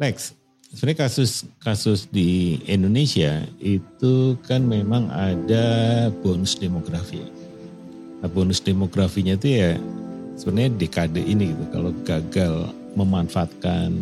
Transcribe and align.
Next, 0.00 0.32
sebenarnya 0.72 1.04
kasus 1.04 1.44
kasus 1.60 2.08
di 2.08 2.56
Indonesia 2.64 3.44
itu 3.60 4.32
kan 4.48 4.64
memang 4.64 5.12
ada 5.12 6.08
bonus 6.24 6.56
demografi. 6.56 7.20
Nah, 8.24 8.28
bonus 8.32 8.64
demografinya 8.64 9.36
itu 9.36 9.60
ya 9.60 9.76
sebenarnya 10.40 10.72
dekade 10.80 11.20
ini 11.20 11.52
gitu. 11.52 11.64
Kalau 11.68 11.92
gagal 12.08 12.72
memanfaatkan 12.96 13.92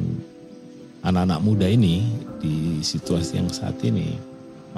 anak-anak 1.02 1.42
muda 1.42 1.66
ini 1.66 2.06
di 2.38 2.78
situasi 2.78 3.42
yang 3.42 3.50
saat 3.50 3.74
ini, 3.82 4.14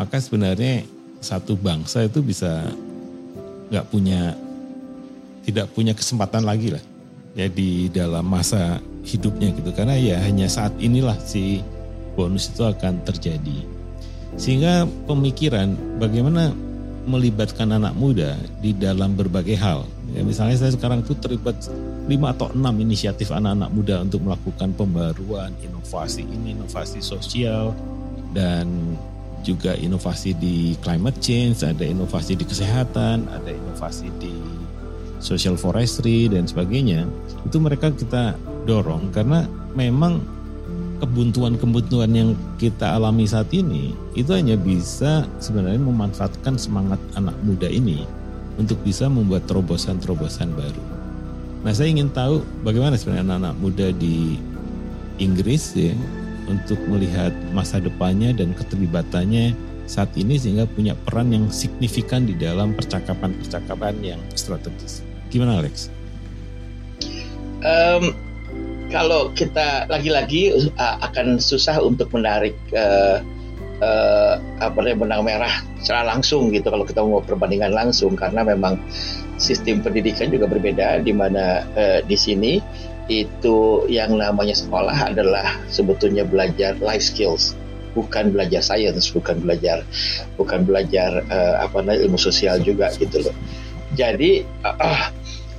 maka 0.01 0.17
sebenarnya 0.17 0.89
satu 1.21 1.53
bangsa 1.53 2.09
itu 2.09 2.25
bisa 2.25 2.65
nggak 3.69 3.87
punya 3.93 4.33
tidak 5.45 5.69
punya 5.77 5.93
kesempatan 5.93 6.49
lagi 6.49 6.73
lah 6.73 6.85
ya 7.37 7.45
di 7.45 7.93
dalam 7.93 8.25
masa 8.25 8.81
hidupnya 9.05 9.53
gitu. 9.55 9.71
Karena 9.73 9.97
ya 9.97 10.21
hanya 10.21 10.47
saat 10.47 10.75
inilah 10.81 11.17
si 11.23 11.65
bonus 12.15 12.53
itu 12.53 12.65
akan 12.67 13.01
terjadi. 13.07 13.65
Sehingga 14.37 14.87
pemikiran 15.09 15.75
bagaimana 15.99 16.55
melibatkan 17.09 17.73
anak 17.73 17.97
muda 17.97 18.37
di 18.61 18.77
dalam 18.77 19.17
berbagai 19.17 19.57
hal. 19.57 19.89
Ya 20.13 20.21
misalnya 20.23 20.61
saya 20.61 20.75
sekarang 20.75 21.01
tuh 21.03 21.17
terlibat 21.17 21.57
lima 22.11 22.35
atau 22.35 22.53
enam 22.53 22.75
inisiatif 22.83 23.31
anak-anak 23.33 23.71
muda 23.73 23.97
untuk 24.05 24.21
melakukan 24.27 24.75
pembaruan 24.75 25.55
inovasi 25.63 26.27
ini 26.27 26.53
inovasi 26.59 26.99
sosial 27.01 27.73
dan 28.37 28.69
juga 29.41 29.73
inovasi 29.73 30.37
di 30.37 30.77
climate 30.85 31.17
change 31.25 31.65
ada 31.65 31.87
inovasi 31.87 32.37
di 32.37 32.45
kesehatan 32.45 33.25
ada 33.33 33.49
inovasi 33.49 34.13
di 34.21 34.35
social 35.23 35.55
forestry 35.55 36.27
dan 36.27 36.49
sebagainya. 36.49 37.07
Itu 37.47 37.61
mereka 37.63 37.93
kita 37.93 38.35
dorong 38.69 39.13
karena 39.13 39.47
memang 39.73 40.21
kebuntuan-kebuntuan 41.01 42.13
yang 42.13 42.31
kita 42.61 43.01
alami 43.01 43.25
saat 43.25 43.49
ini 43.57 43.97
itu 44.13 44.31
hanya 44.37 44.55
bisa 44.55 45.25
sebenarnya 45.41 45.81
memanfaatkan 45.81 46.61
semangat 46.61 47.01
anak 47.17 47.35
muda 47.41 47.67
ini 47.67 48.05
untuk 48.61 48.77
bisa 48.85 49.09
membuat 49.09 49.49
terobosan-terobosan 49.49 50.53
baru. 50.53 50.85
Nah 51.65 51.73
saya 51.73 51.89
ingin 51.89 52.13
tahu 52.13 52.45
bagaimana 52.61 53.01
sebenarnya 53.01 53.25
anak-anak 53.33 53.57
muda 53.61 53.87
di 53.97 54.37
Inggris 55.17 55.73
ya 55.73 55.97
untuk 56.49 56.77
melihat 56.89 57.33
masa 57.57 57.81
depannya 57.81 58.37
dan 58.37 58.53
keterlibatannya 58.53 59.57
saat 59.89 60.13
ini 60.15 60.37
sehingga 60.37 60.69
punya 60.71 60.95
peran 60.95 61.33
yang 61.33 61.49
signifikan 61.49 62.29
di 62.29 62.37
dalam 62.37 62.77
percakapan-percakapan 62.77 63.95
yang 64.05 64.21
strategis. 64.39 65.03
Gimana 65.33 65.59
Alex? 65.65 65.91
Um, 67.61 68.17
kalau 68.91 69.31
kita 69.33 69.87
lagi-lagi 69.87 70.53
uh, 70.75 70.97
akan 71.07 71.39
susah 71.39 71.79
untuk 71.79 72.11
menarik 72.11 72.59
uh, 72.75 73.23
uh, 73.81 74.35
apa 74.59 74.77
namanya 74.83 74.99
benang 74.99 75.23
merah 75.25 75.55
secara 75.81 76.11
langsung 76.11 76.51
gitu 76.51 76.69
kalau 76.69 76.85
kita 76.85 77.01
mau 77.01 77.23
perbandingan 77.23 77.73
langsung. 77.73 78.19
Karena 78.19 78.43
memang 78.43 78.77
sistem 79.39 79.81
pendidikan 79.81 80.29
juga 80.29 80.51
berbeda 80.51 81.01
di 81.01 81.15
mana 81.15 81.65
uh, 81.79 82.03
di 82.05 82.19
sini 82.19 82.59
itu 83.11 83.87
yang 83.91 84.15
namanya 84.19 84.55
sekolah 84.55 85.15
adalah 85.15 85.59
sebetulnya 85.67 86.23
belajar 86.23 86.79
life 86.79 87.03
skills 87.03 87.59
bukan 87.91 88.31
belajar 88.31 88.63
sains 88.63 89.11
bukan 89.11 89.43
belajar 89.43 89.83
bukan 90.39 90.63
belajar 90.63 91.27
uh, 91.27 91.67
apa 91.67 91.83
namanya 91.83 92.07
ilmu 92.07 92.19
sosial 92.19 92.63
juga 92.63 92.91
gitu 92.99 93.23
loh. 93.23 93.35
Jadi 93.99 94.47
uh, 94.63 95.11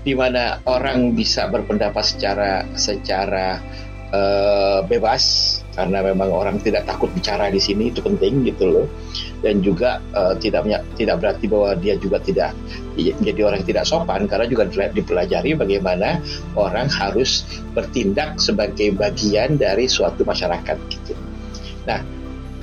di 0.02 0.14
mana 0.18 0.60
orang 0.66 1.14
bisa 1.14 1.46
berpendapat 1.50 2.02
secara 2.02 2.66
secara 2.74 3.62
uh, 4.10 4.80
bebas 4.86 5.58
karena 5.72 6.04
memang 6.04 6.30
orang 6.30 6.58
tidak 6.60 6.84
takut 6.84 7.08
bicara 7.16 7.48
di 7.48 7.62
sini 7.62 7.96
itu 7.96 8.04
penting 8.04 8.44
gitu 8.44 8.68
loh 8.68 8.88
dan 9.40 9.64
juga 9.64 10.04
uh, 10.12 10.36
tidak 10.36 10.68
tidak 11.00 11.16
berarti 11.24 11.46
bahwa 11.48 11.72
dia 11.80 11.96
juga 11.96 12.20
tidak 12.20 12.52
jadi 12.98 13.40
orang 13.42 13.64
yang 13.64 13.70
tidak 13.72 13.86
sopan 13.88 14.28
karena 14.28 14.46
juga 14.52 14.68
dipelajari 14.92 15.56
bagaimana 15.56 16.20
orang 16.60 16.92
harus 16.92 17.48
bertindak 17.72 18.36
sebagai 18.38 18.92
bagian 18.94 19.56
dari 19.56 19.88
suatu 19.88 20.28
masyarakat 20.28 20.78
gitu. 20.92 21.16
Nah, 21.88 22.04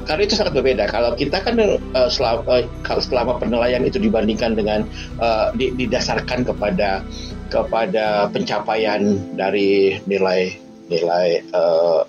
karena 0.09 0.25
itu 0.25 0.41
sangat 0.41 0.57
berbeda. 0.57 0.89
Kalau 0.89 1.13
kita 1.13 1.45
kan 1.45 1.61
uh, 1.61 2.09
selama, 2.09 2.41
uh, 2.49 2.65
kalau 2.81 3.05
selama 3.05 3.37
penilaian 3.37 3.85
itu 3.85 4.01
dibandingkan 4.01 4.57
dengan 4.57 4.89
uh, 5.21 5.53
didasarkan 5.53 6.49
kepada 6.49 7.05
kepada 7.53 8.33
pencapaian 8.33 9.21
dari 9.37 10.01
nilai 10.09 10.57
nilai 10.89 11.45
uh, 11.53 12.09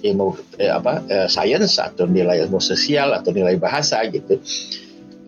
ilmu 0.00 0.38
eh, 0.62 0.70
apa 0.70 1.04
uh, 1.04 1.28
sains 1.28 1.76
atau 1.76 2.06
nilai 2.06 2.40
ilmu 2.46 2.62
sosial 2.62 3.12
atau 3.12 3.34
nilai 3.34 3.58
bahasa 3.58 4.00
gitu 4.08 4.38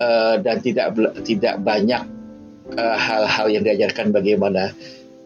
uh, 0.00 0.38
dan 0.38 0.62
tidak 0.62 0.94
tidak 1.26 1.58
banyak 1.60 2.06
hal-hal 2.78 3.46
uh, 3.46 3.52
yang 3.52 3.66
diajarkan 3.66 4.14
bagaimana 4.14 4.72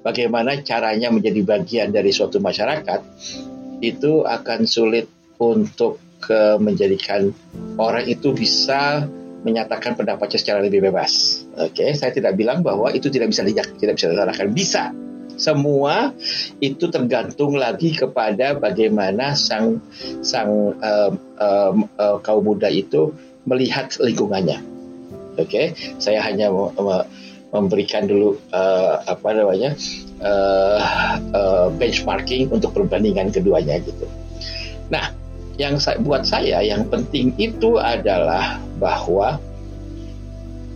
bagaimana 0.03 0.65
caranya 0.67 1.13
menjadi 1.13 1.45
bagian 1.45 1.89
dari 1.95 2.11
suatu 2.11 2.43
masyarakat 2.43 3.05
itu 3.85 4.25
akan 4.25 4.65
sulit 4.65 5.07
untuk 5.37 6.01
ke 6.21 6.57
menjadikan 6.59 7.31
orang 7.77 8.09
itu 8.09 8.33
bisa 8.33 9.07
menyatakan 9.47 9.95
pendapatnya 9.95 10.39
secara 10.43 10.59
lebih 10.65 10.91
bebas. 10.91 11.45
Oke, 11.55 11.87
okay? 11.87 11.91
saya 11.95 12.11
tidak 12.11 12.35
bilang 12.35 12.67
bahwa 12.67 12.91
itu 12.91 13.07
tidak 13.07 13.31
bisa 13.31 13.47
dijak, 13.47 13.79
tidak 13.79 13.95
bisa 13.95 14.11
dilakukan. 14.11 14.51
Bisa. 14.51 14.85
Semua 15.37 16.17
itu 16.59 16.89
tergantung 16.89 17.61
lagi 17.61 17.93
kepada 17.93 18.57
bagaimana 18.57 19.37
sang 19.37 19.85
sang 20.25 20.75
um, 20.81 21.13
um, 21.37 21.77
uh, 22.01 22.17
kaum 22.25 22.43
muda 22.43 22.73
itu 22.73 23.13
melihat 23.45 23.93
lingkungannya. 24.01 24.65
Oke, 25.37 25.47
okay? 25.47 25.67
saya 26.01 26.25
hanya 26.25 26.49
memberikan 27.53 28.09
dulu 28.09 28.41
uh, 28.51 29.05
apa 29.05 29.29
namanya 29.37 29.77
uh, 30.25 30.81
uh, 31.37 31.69
benchmarking 31.77 32.49
untuk 32.49 32.73
perbandingan 32.73 33.29
keduanya 33.31 33.77
gitu. 33.85 34.09
Nah, 34.89 35.13
yang 35.57 35.81
saya, 35.81 35.97
buat 36.01 36.29
saya 36.29 36.61
yang 36.61 36.89
penting 36.89 37.33
itu 37.41 37.81
adalah 37.81 38.61
bahwa 38.77 39.41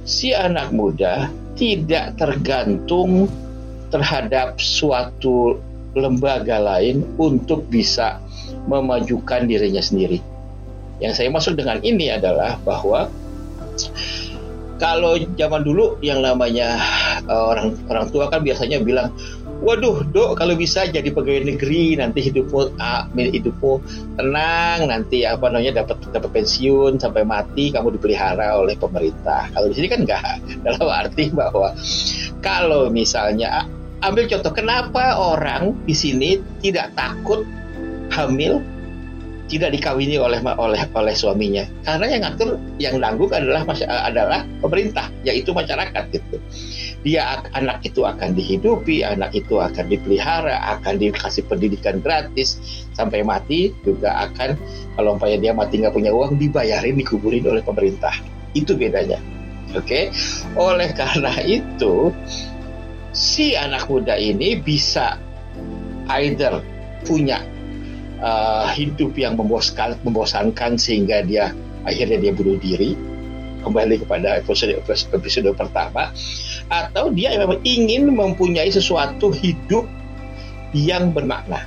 si 0.09 0.33
anak 0.33 0.73
muda 0.73 1.29
tidak 1.57 2.17
tergantung 2.17 3.29
terhadap 3.93 4.57
suatu 4.57 5.61
lembaga 5.93 6.57
lain 6.57 7.05
untuk 7.21 7.67
bisa 7.69 8.23
memajukan 8.71 9.45
dirinya 9.45 9.83
sendiri. 9.83 10.23
Yang 11.03 11.13
saya 11.21 11.29
maksud 11.33 11.55
dengan 11.59 11.81
ini 11.85 12.13
adalah 12.13 12.57
bahwa 12.63 13.11
kalau 14.81 15.21
zaman 15.37 15.61
dulu 15.61 16.01
yang 16.01 16.25
namanya 16.25 16.81
uh, 17.29 17.53
orang 17.53 17.77
orang 17.93 18.09
tua 18.09 18.33
kan 18.33 18.41
biasanya 18.41 18.81
bilang 18.81 19.13
waduh 19.61 20.01
dok 20.09 20.41
kalau 20.41 20.57
bisa 20.57 20.89
jadi 20.89 21.13
pegawai 21.13 21.45
negeri 21.53 22.01
nanti 22.01 22.25
hidupmu 22.25 22.81
ah, 22.81 23.05
hidupmu 23.13 23.73
tenang 24.17 24.89
nanti 24.89 25.29
apa 25.29 25.53
namanya 25.53 25.85
dapat 25.85 26.01
dapat 26.09 26.31
pensiun 26.33 26.97
sampai 26.97 27.29
mati 27.29 27.69
kamu 27.69 28.01
dipelihara 28.01 28.57
oleh 28.57 28.75
pemerintah. 28.81 29.53
Kalau 29.53 29.69
di 29.69 29.75
sini 29.77 29.89
kan 29.93 30.01
enggak 30.09 30.41
dalam 30.65 30.89
arti 30.89 31.29
bahwa 31.31 31.77
kalau 32.41 32.89
misalnya 32.89 33.69
ambil 34.01 34.25
contoh 34.33 34.53
kenapa 34.57 35.21
orang 35.21 35.77
di 35.85 35.93
sini 35.93 36.41
tidak 36.65 36.97
takut 36.97 37.45
hamil 38.09 38.65
tidak 39.53 39.75
dikawini 39.77 40.17
oleh 40.17 40.41
oleh 40.57 40.83
oleh 40.97 41.13
suaminya? 41.13 41.69
Karena 41.85 42.07
yang 42.09 42.23
ngatur 42.25 42.49
yang 42.81 42.97
nanggung 42.97 43.29
adalah 43.29 43.69
adalah 44.09 44.41
pemerintah 44.65 45.13
yaitu 45.21 45.53
masyarakat 45.53 46.17
gitu 46.17 46.41
dia 47.01 47.41
anak 47.57 47.81
itu 47.89 48.05
akan 48.05 48.37
dihidupi, 48.37 49.01
anak 49.01 49.33
itu 49.33 49.57
akan 49.57 49.89
dipelihara, 49.89 50.61
akan 50.77 51.01
dikasih 51.01 51.49
pendidikan 51.49 52.05
gratis 52.05 52.61
sampai 52.93 53.25
mati 53.25 53.73
juga 53.81 54.29
akan 54.29 54.57
kalau 55.01 55.17
umpamanya 55.17 55.39
dia 55.41 55.53
mati 55.57 55.81
nggak 55.81 55.97
punya 55.97 56.13
uang 56.13 56.37
dibayarin 56.37 57.01
dikuburin 57.01 57.49
oleh 57.49 57.65
pemerintah. 57.65 58.13
Itu 58.53 58.77
bedanya. 58.77 59.17
Oke. 59.73 59.85
Okay? 59.87 60.05
Oleh 60.61 60.93
karena 60.93 61.33
itu 61.41 62.13
si 63.17 63.57
anak 63.57 63.89
muda 63.89 64.21
ini 64.21 64.61
bisa 64.61 65.17
either 66.21 66.61
punya 67.09 67.41
uh, 68.21 68.69
hidup 68.77 69.17
yang 69.17 69.41
membosankan, 69.41 69.97
membosankan 70.05 70.77
sehingga 70.77 71.25
dia 71.25 71.55
akhirnya 71.89 72.21
dia 72.21 72.33
bunuh 72.37 72.61
diri 72.61 72.93
kembali 73.61 74.01
kepada 74.05 74.41
episode 74.41 74.77
episode 75.13 75.49
pertama 75.57 76.13
atau 76.71 77.11
dia 77.11 77.35
memang 77.35 77.59
ingin 77.67 78.09
mempunyai 78.15 78.71
sesuatu 78.71 79.35
hidup 79.35 79.85
yang 80.71 81.11
bermakna. 81.11 81.67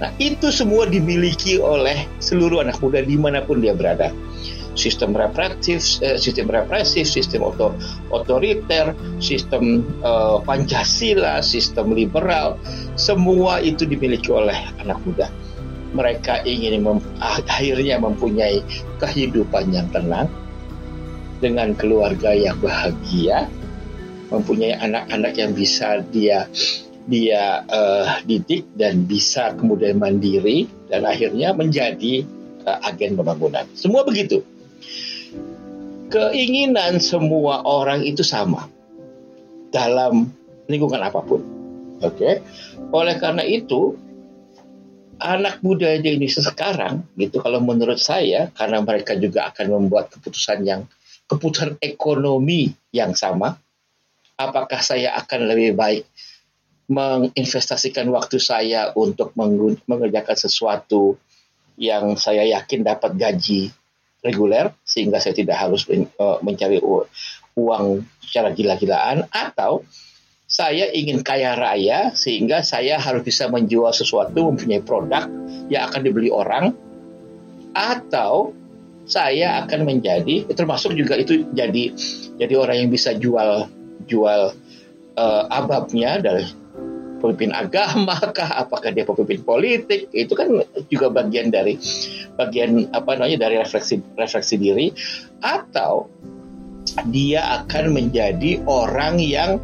Nah, 0.00 0.12
itu 0.16 0.48
semua 0.48 0.88
dimiliki 0.88 1.60
oleh 1.60 2.08
seluruh 2.24 2.64
anak 2.64 2.80
muda 2.80 3.04
di 3.04 3.20
mana 3.20 3.44
pun 3.44 3.60
dia 3.60 3.76
berada. 3.76 4.12
Sistem 4.72 5.12
represif, 5.12 6.00
eh, 6.00 6.16
sistem 6.16 6.48
represif, 6.48 7.04
sistem 7.04 7.44
oto, 7.44 7.76
otoriter, 8.08 8.96
sistem 9.20 9.84
eh, 10.00 10.38
Pancasila, 10.44 11.44
sistem 11.44 11.92
liberal, 11.92 12.56
semua 12.96 13.60
itu 13.60 13.84
dimiliki 13.84 14.32
oleh 14.32 14.56
anak 14.80 15.00
muda. 15.04 15.28
mereka 15.90 16.38
ingin 16.46 16.86
mem 16.86 16.98
akhirnya 17.18 17.98
mempunyai 17.98 18.62
kehidupan 19.02 19.74
yang 19.74 19.90
tenang 19.90 20.30
dengan 21.42 21.72
keluarga 21.74 22.30
yang 22.36 22.54
bahagia, 22.60 23.48
mempunyai 24.30 24.78
anak-anak 24.78 25.32
yang 25.36 25.52
bisa 25.52 26.00
dia 26.08 26.46
dia 27.10 27.66
uh, 27.66 28.22
didik 28.22 28.70
dan 28.78 29.04
bisa 29.04 29.50
kemudian 29.58 29.98
mandiri 29.98 30.70
dan 30.86 31.02
akhirnya 31.02 31.50
menjadi 31.50 32.22
uh, 32.64 32.78
agen 32.86 33.18
pembangunan. 33.18 33.66
Semua 33.74 34.06
begitu. 34.06 34.46
Keinginan 36.10 36.98
semua 37.02 37.62
orang 37.66 38.02
itu 38.06 38.22
sama 38.22 38.66
dalam 39.74 40.30
lingkungan 40.70 41.02
apa 41.02 41.20
pun. 41.22 41.42
Oke. 42.00 42.14
Okay? 42.14 42.34
Oleh 42.94 43.18
karena 43.18 43.42
itu 43.42 43.98
anak 45.20 45.60
muda 45.60 46.00
di 46.00 46.16
Indonesia 46.16 46.40
sekarang 46.40 47.04
gitu 47.14 47.44
kalau 47.44 47.60
menurut 47.60 48.00
saya 48.00 48.48
karena 48.56 48.80
mereka 48.80 49.12
juga 49.20 49.52
akan 49.52 49.66
membuat 49.68 50.08
keputusan 50.16 50.64
yang 50.64 50.88
keputusan 51.28 51.76
ekonomi 51.78 52.72
yang 52.90 53.12
sama 53.12 53.60
apakah 54.40 54.80
saya 54.80 55.12
akan 55.20 55.52
lebih 55.52 55.76
baik 55.76 56.08
menginvestasikan 56.90 58.08
waktu 58.10 58.40
saya 58.40 58.90
untuk 58.96 59.36
mengerjakan 59.86 60.34
sesuatu 60.34 61.20
yang 61.78 62.18
saya 62.18 62.42
yakin 62.48 62.82
dapat 62.82 63.14
gaji 63.14 63.70
reguler 64.24 64.74
sehingga 64.82 65.22
saya 65.22 65.36
tidak 65.36 65.56
harus 65.60 65.86
eh, 65.92 66.08
mencari 66.42 66.80
uang 67.54 67.86
secara 68.24 68.50
gila-gilaan? 68.50 69.28
Atau 69.30 69.86
saya 70.50 70.90
ingin 70.90 71.22
kaya 71.22 71.54
raya 71.54 72.10
sehingga 72.10 72.66
saya 72.66 72.98
harus 72.98 73.22
bisa 73.22 73.46
menjual 73.46 73.94
sesuatu 73.94 74.50
mempunyai 74.50 74.82
produk 74.82 75.30
yang 75.70 75.86
akan 75.86 76.00
dibeli 76.02 76.32
orang? 76.32 76.74
Atau 77.70 78.58
saya 79.06 79.62
akan 79.62 79.86
menjadi 79.86 80.42
termasuk 80.52 80.98
juga 80.98 81.14
itu 81.14 81.46
jadi 81.54 81.94
jadi 82.34 82.54
orang 82.58 82.86
yang 82.86 82.90
bisa 82.90 83.14
jual 83.14 83.70
jual 84.10 84.52
uh, 85.14 85.42
ababnya 85.48 86.18
dari 86.18 86.44
pemimpin 87.22 87.54
agama 87.54 88.16
kah 88.36 88.66
apakah 88.66 88.90
dia 88.90 89.06
pemimpin 89.06 89.44
politik 89.44 90.10
itu 90.10 90.32
kan 90.34 90.64
juga 90.90 91.12
bagian 91.12 91.52
dari 91.52 91.78
bagian 92.34 92.90
apa 92.90 93.20
namanya 93.20 93.46
dari 93.46 93.60
refleksi 93.60 94.02
refleksi 94.16 94.56
diri 94.58 94.90
atau 95.44 96.08
dia 97.12 97.62
akan 97.62 97.94
menjadi 97.94 98.64
orang 98.66 99.20
yang 99.20 99.62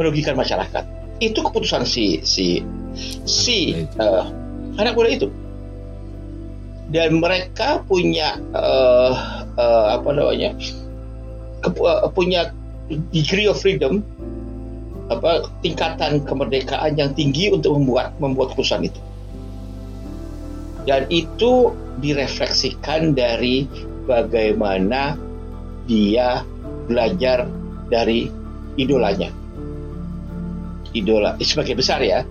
merugikan 0.00 0.34
masyarakat. 0.34 0.84
Itu 1.18 1.42
keputusan 1.42 1.84
si 1.84 2.22
si 2.22 2.62
si 3.26 3.74
uh, 3.98 4.24
anak 4.78 4.94
muda 4.94 5.10
itu. 5.10 5.28
Dan 6.88 7.20
mereka 7.20 7.84
punya 7.84 8.40
uh, 8.56 9.44
uh, 9.60 9.86
apa 10.00 10.08
namanya 10.14 10.56
ke, 11.60 11.68
uh, 11.84 12.08
punya 12.16 12.48
degree 12.88 13.46
of 13.48 13.60
freedom 13.60 14.00
apa 15.08 15.48
tingkatan 15.64 16.20
kemerdekaan 16.24 16.96
yang 16.96 17.16
tinggi 17.16 17.48
untuk 17.48 17.76
membuat 17.80 18.12
membuat 18.20 18.52
keputusan 18.52 18.88
itu. 18.88 19.00
Dan 20.84 21.04
itu 21.12 21.72
direfleksikan 22.00 23.12
dari 23.12 23.68
bagaimana 24.08 25.16
dia 25.84 26.44
belajar 26.88 27.44
dari 27.92 28.28
idolanya 28.80 29.28
idola 30.96 31.36
sebagai 31.40 31.76
besar 31.76 32.00
ya 32.00 32.24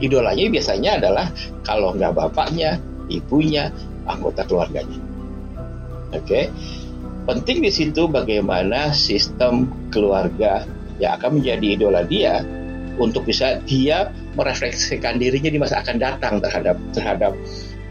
idolanya 0.00 0.50
biasanya 0.50 0.90
adalah 0.98 1.26
kalau 1.62 1.94
nggak 1.94 2.16
bapaknya 2.16 2.80
ibunya 3.12 3.70
anggota 4.08 4.42
keluarganya 4.48 4.98
oke 6.10 6.24
okay? 6.26 6.50
Penting 7.30 7.62
di 7.62 7.70
situ 7.70 8.10
bagaimana 8.10 8.90
sistem 8.90 9.70
keluarga 9.94 10.66
yang 10.98 11.14
akan 11.14 11.38
menjadi 11.38 11.78
idola 11.78 12.02
dia 12.02 12.42
untuk 12.98 13.22
bisa 13.22 13.62
dia 13.70 14.10
merefleksikan 14.34 15.22
dirinya 15.22 15.46
di 15.46 15.62
masa 15.62 15.78
akan 15.78 16.02
datang 16.02 16.42
terhadap 16.42 16.74
terhadap 16.90 17.32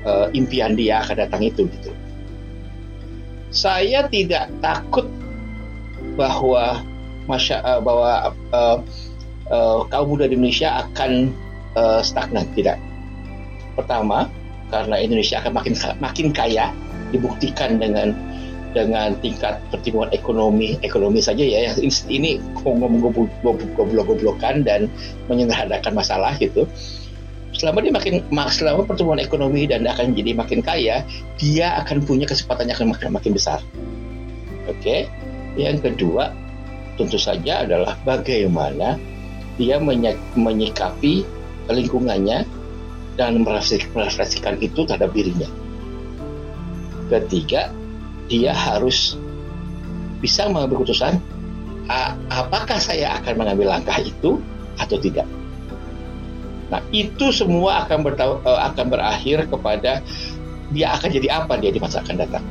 uh, 0.03 0.27
impian 0.35 0.75
dia 0.75 0.99
akan 0.99 1.23
datang 1.23 1.41
itu 1.47 1.71
gitu. 1.71 1.95
Saya 3.47 4.11
tidak 4.11 4.51
takut 4.59 5.07
bahwa 6.19 6.83
masya 7.31 7.63
uh, 7.63 7.79
bahwa 7.79 8.35
uh, 8.51 8.77
uh, 9.47 9.87
kaum 9.87 10.19
muda 10.19 10.27
di 10.27 10.35
Indonesia 10.35 10.83
akan 10.83 11.31
uh, 11.79 12.03
stagnan 12.03 12.43
tidak. 12.59 12.75
Pertama, 13.79 14.27
karena 14.67 14.99
Indonesia 14.99 15.39
akan 15.39 15.55
makin 15.55 15.73
makin 16.03 16.27
kaya 16.35 16.75
dibuktikan 17.15 17.79
dengan 17.79 18.13
dengan 18.69 19.17
tingkat 19.19 19.57
pertumbuhan 19.73 20.13
ekonomi 20.13 20.77
ekonomi 20.85 21.19
saja 21.19 21.41
ya 21.41 21.73
ini 22.05 22.37
ngomong 22.61 23.01
goblok-goblokan 23.41 24.61
dan 24.61 24.85
menyederhanakan 25.25 25.93
masalah 25.97 26.37
gitu 26.37 26.69
selama 27.53 27.81
dia 27.81 27.89
makin 27.89 28.21
selama 28.53 28.85
pertumbuhan 28.85 29.17
ekonomi 29.17 29.65
dan 29.65 29.89
akan 29.89 30.13
jadi 30.13 30.37
makin 30.37 30.61
kaya 30.61 31.01
dia 31.41 31.81
akan 31.81 32.05
punya 32.05 32.29
kesempatan 32.29 32.69
yang 32.69 32.77
akan 32.77 32.89
makin, 32.93 33.09
makin 33.09 33.31
besar 33.33 33.59
oke 34.69 34.77
okay? 34.77 35.09
yang 35.57 35.81
kedua 35.81 36.29
tentu 36.99 37.17
saja 37.17 37.65
adalah 37.65 37.97
bagaimana 38.05 38.99
dia 39.59 39.75
menyikapi 40.35 41.27
lingkungannya 41.67 42.47
dan 43.19 43.43
merefleksikan 43.43 44.63
itu 44.63 44.87
terhadap 44.87 45.11
dirinya. 45.11 45.51
Ketiga, 47.11 47.67
dia 48.29 48.53
harus 48.53 49.17
bisa 50.21 50.45
mengambil 50.47 50.85
keputusan 50.85 51.17
apakah 52.29 52.77
saya 52.77 53.17
akan 53.17 53.33
mengambil 53.41 53.73
langkah 53.73 53.97
itu 53.97 54.37
atau 54.77 54.97
tidak. 55.01 55.25
Nah, 56.69 56.85
itu 56.93 57.33
semua 57.33 57.83
akan 57.83 58.05
e, 58.05 58.51
akan 58.69 58.85
berakhir 58.93 59.49
kepada 59.49 60.05
dia 60.69 60.87
akan 60.93 61.09
jadi 61.09 61.27
apa 61.41 61.57
dia 61.57 61.73
di 61.73 61.81
masa 61.81 62.05
akan 62.05 62.15
datang. 62.21 62.45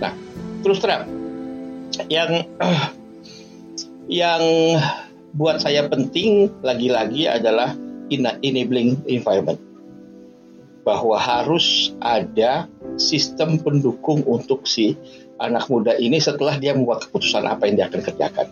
Nah, 0.00 0.12
terus 0.64 0.80
terang 0.80 1.04
yang 2.08 2.48
yang 4.08 4.42
buat 5.36 5.60
saya 5.60 5.84
penting 5.92 6.48
lagi-lagi 6.64 7.28
adalah 7.28 7.76
enabling 8.40 8.96
environment. 9.04 9.60
Bahwa 10.88 11.20
harus 11.20 11.92
ada 12.00 12.64
sistem 12.96 13.60
pendukung 13.60 14.24
untuk 14.24 14.64
si 14.64 14.96
anak 15.36 15.68
muda 15.68 15.92
ini 16.00 16.16
setelah 16.16 16.56
dia 16.56 16.72
membuat 16.72 17.04
keputusan 17.04 17.44
apa 17.44 17.68
yang 17.68 17.76
dia 17.76 17.86
akan 17.92 18.00
kerjakan. 18.00 18.46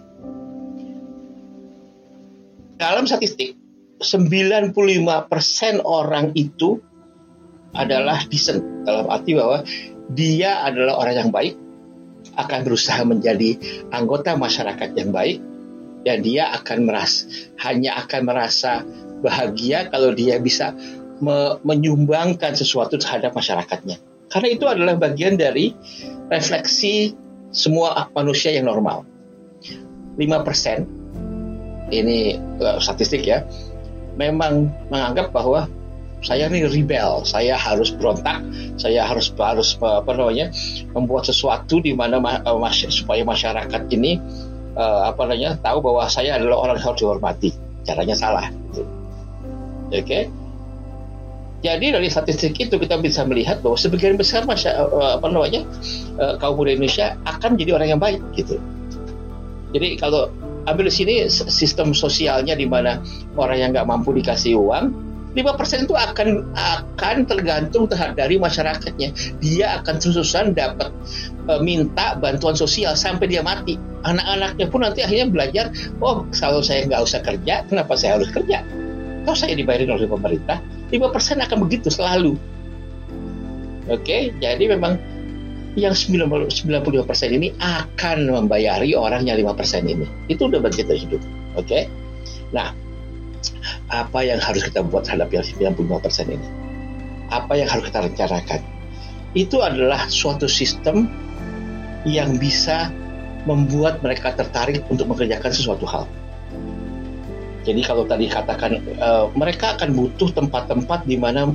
Dalam 2.76 3.08
statistik, 3.08 3.56
95% 4.04 5.80
orang 5.80 6.36
itu 6.36 6.76
adalah 7.72 8.20
decent 8.28 8.84
dalam 8.84 9.08
arti 9.08 9.32
bahwa 9.32 9.64
dia 10.12 10.60
adalah 10.60 11.00
orang 11.00 11.16
yang 11.16 11.30
baik, 11.32 11.56
akan 12.36 12.60
berusaha 12.68 13.00
menjadi 13.08 13.56
anggota 13.90 14.36
masyarakat 14.36 14.92
yang 14.92 15.08
baik, 15.08 15.40
dan 16.04 16.20
dia 16.20 16.52
akan 16.52 16.84
merasa 16.84 17.26
hanya 17.64 17.96
akan 18.04 18.20
merasa 18.28 18.84
bahagia 19.24 19.88
kalau 19.88 20.12
dia 20.12 20.36
bisa 20.36 20.76
me 21.20 21.56
menyumbangkan 21.64 22.52
sesuatu 22.56 23.00
terhadap 23.00 23.32
masyarakatnya. 23.32 23.96
Karena 24.26 24.48
itu 24.50 24.64
adalah 24.66 24.94
bagian 24.98 25.38
dari 25.38 25.72
refleksi 26.28 27.14
semua 27.54 28.10
manusia 28.12 28.52
yang 28.52 28.66
normal. 28.66 29.06
5% 30.18 30.26
ini 31.94 32.36
uh, 32.60 32.78
statistik 32.82 33.22
ya. 33.24 33.46
Memang 34.16 34.72
menganggap 34.88 35.30
bahwa 35.30 35.68
saya 36.24 36.48
ini 36.48 36.64
rebel, 36.64 37.22
saya 37.22 37.54
harus 37.54 37.92
berontak, 37.92 38.40
saya 38.80 39.04
harus 39.04 39.30
harus 39.36 39.76
apa 39.78 40.10
namanya 40.16 40.50
membuat 40.96 41.28
sesuatu 41.28 41.78
di 41.84 41.92
mana 41.92 42.18
uh, 42.18 42.72
supaya 42.72 43.22
masyarakat 43.22 43.82
ini 43.92 44.18
uh, 44.74 45.12
apa 45.12 45.28
namanya 45.28 45.60
tahu 45.60 45.84
bahwa 45.84 46.08
saya 46.08 46.40
adalah 46.40 46.66
orang 46.66 46.76
yang 46.80 46.86
harus 46.90 47.00
dihormati. 47.04 47.50
Caranya 47.86 48.16
salah. 48.18 48.50
Oke. 49.92 50.02
Okay? 50.02 50.22
Jadi 51.64 51.88
dari 51.88 52.08
statistik 52.12 52.52
itu 52.60 52.76
kita 52.76 53.00
bisa 53.00 53.24
melihat 53.24 53.64
bahwa 53.64 53.80
sebagian 53.80 54.20
besar 54.20 54.44
masyarakat 54.44 54.92
uh, 54.92 55.16
apa 55.16 55.26
namanya 55.32 55.64
uh, 56.20 56.36
kaum 56.36 56.60
muda 56.60 56.76
Indonesia 56.76 57.16
akan 57.24 57.56
menjadi 57.56 57.70
orang 57.80 57.88
yang 57.96 58.00
baik 58.00 58.20
gitu. 58.36 58.60
Jadi 59.72 59.96
kalau 59.96 60.28
ambil 60.68 60.90
di 60.90 60.94
sini 60.94 61.14
sistem 61.30 61.96
sosialnya 61.96 62.54
di 62.54 62.68
mana 62.68 63.00
orang 63.34 63.56
yang 63.56 63.70
nggak 63.72 63.86
mampu 63.88 64.12
dikasih 64.14 64.58
uang, 64.58 65.06
5% 65.36 65.84
itu 65.84 65.92
akan 65.92 66.48
akan 66.56 67.16
tergantung 67.28 67.84
dari 67.92 68.40
masyarakatnya. 68.40 69.12
Dia 69.44 69.76
akan 69.80 70.00
sususan 70.00 70.56
dapat 70.56 70.88
e, 71.44 71.52
minta 71.60 72.16
bantuan 72.16 72.56
sosial 72.56 72.96
sampai 72.96 73.28
dia 73.28 73.44
mati. 73.44 73.76
Anak-anaknya 74.08 74.66
pun 74.72 74.80
nanti 74.80 75.04
akhirnya 75.04 75.28
belajar, 75.28 75.64
oh 76.00 76.24
kalau 76.32 76.64
saya 76.64 76.88
nggak 76.88 77.04
usah 77.04 77.20
kerja, 77.20 77.68
kenapa 77.68 78.00
saya 78.00 78.16
harus 78.16 78.32
kerja? 78.32 78.64
Kalau 79.28 79.36
saya 79.36 79.52
dibayarin 79.52 79.92
oleh 79.92 80.08
pemerintah, 80.08 80.56
5% 80.90 81.46
akan 81.46 81.58
begitu 81.66 81.88
selalu. 81.90 82.38
Oke, 83.86 84.34
jadi 84.42 84.64
memang 84.66 84.98
yang 85.76 85.92
95% 85.92 86.56
ini 87.36 87.52
akan 87.60 88.18
membayari 88.32 88.96
orang 88.96 89.28
yang 89.28 89.38
5% 89.38 89.86
ini. 89.86 90.06
Itu 90.26 90.48
udah 90.48 90.58
bagian 90.58 90.88
dari 90.88 91.00
hidup. 91.04 91.22
Oke. 91.54 91.86
Nah, 92.50 92.72
apa 93.92 94.18
yang 94.24 94.40
harus 94.40 94.64
kita 94.64 94.82
buat 94.82 95.06
terhadap 95.06 95.30
yang 95.30 95.44
95% 95.44 96.32
ini? 96.32 96.48
Apa 97.28 97.58
yang 97.58 97.68
harus 97.68 97.86
kita 97.92 98.00
rencanakan? 98.08 98.60
Itu 99.36 99.60
adalah 99.60 100.08
suatu 100.08 100.48
sistem 100.48 101.06
yang 102.08 102.40
bisa 102.40 102.88
membuat 103.44 104.02
mereka 104.02 104.34
tertarik 104.34 104.82
untuk 104.90 105.06
mengerjakan 105.12 105.52
sesuatu 105.52 105.86
hal. 105.86 106.08
Jadi 107.66 107.82
kalau 107.82 108.06
tadi 108.06 108.30
katakan 108.30 108.78
uh, 109.02 109.26
mereka 109.34 109.74
akan 109.74 109.90
butuh 109.98 110.30
tempat-tempat 110.30 111.02
di 111.04 111.18
mana 111.18 111.50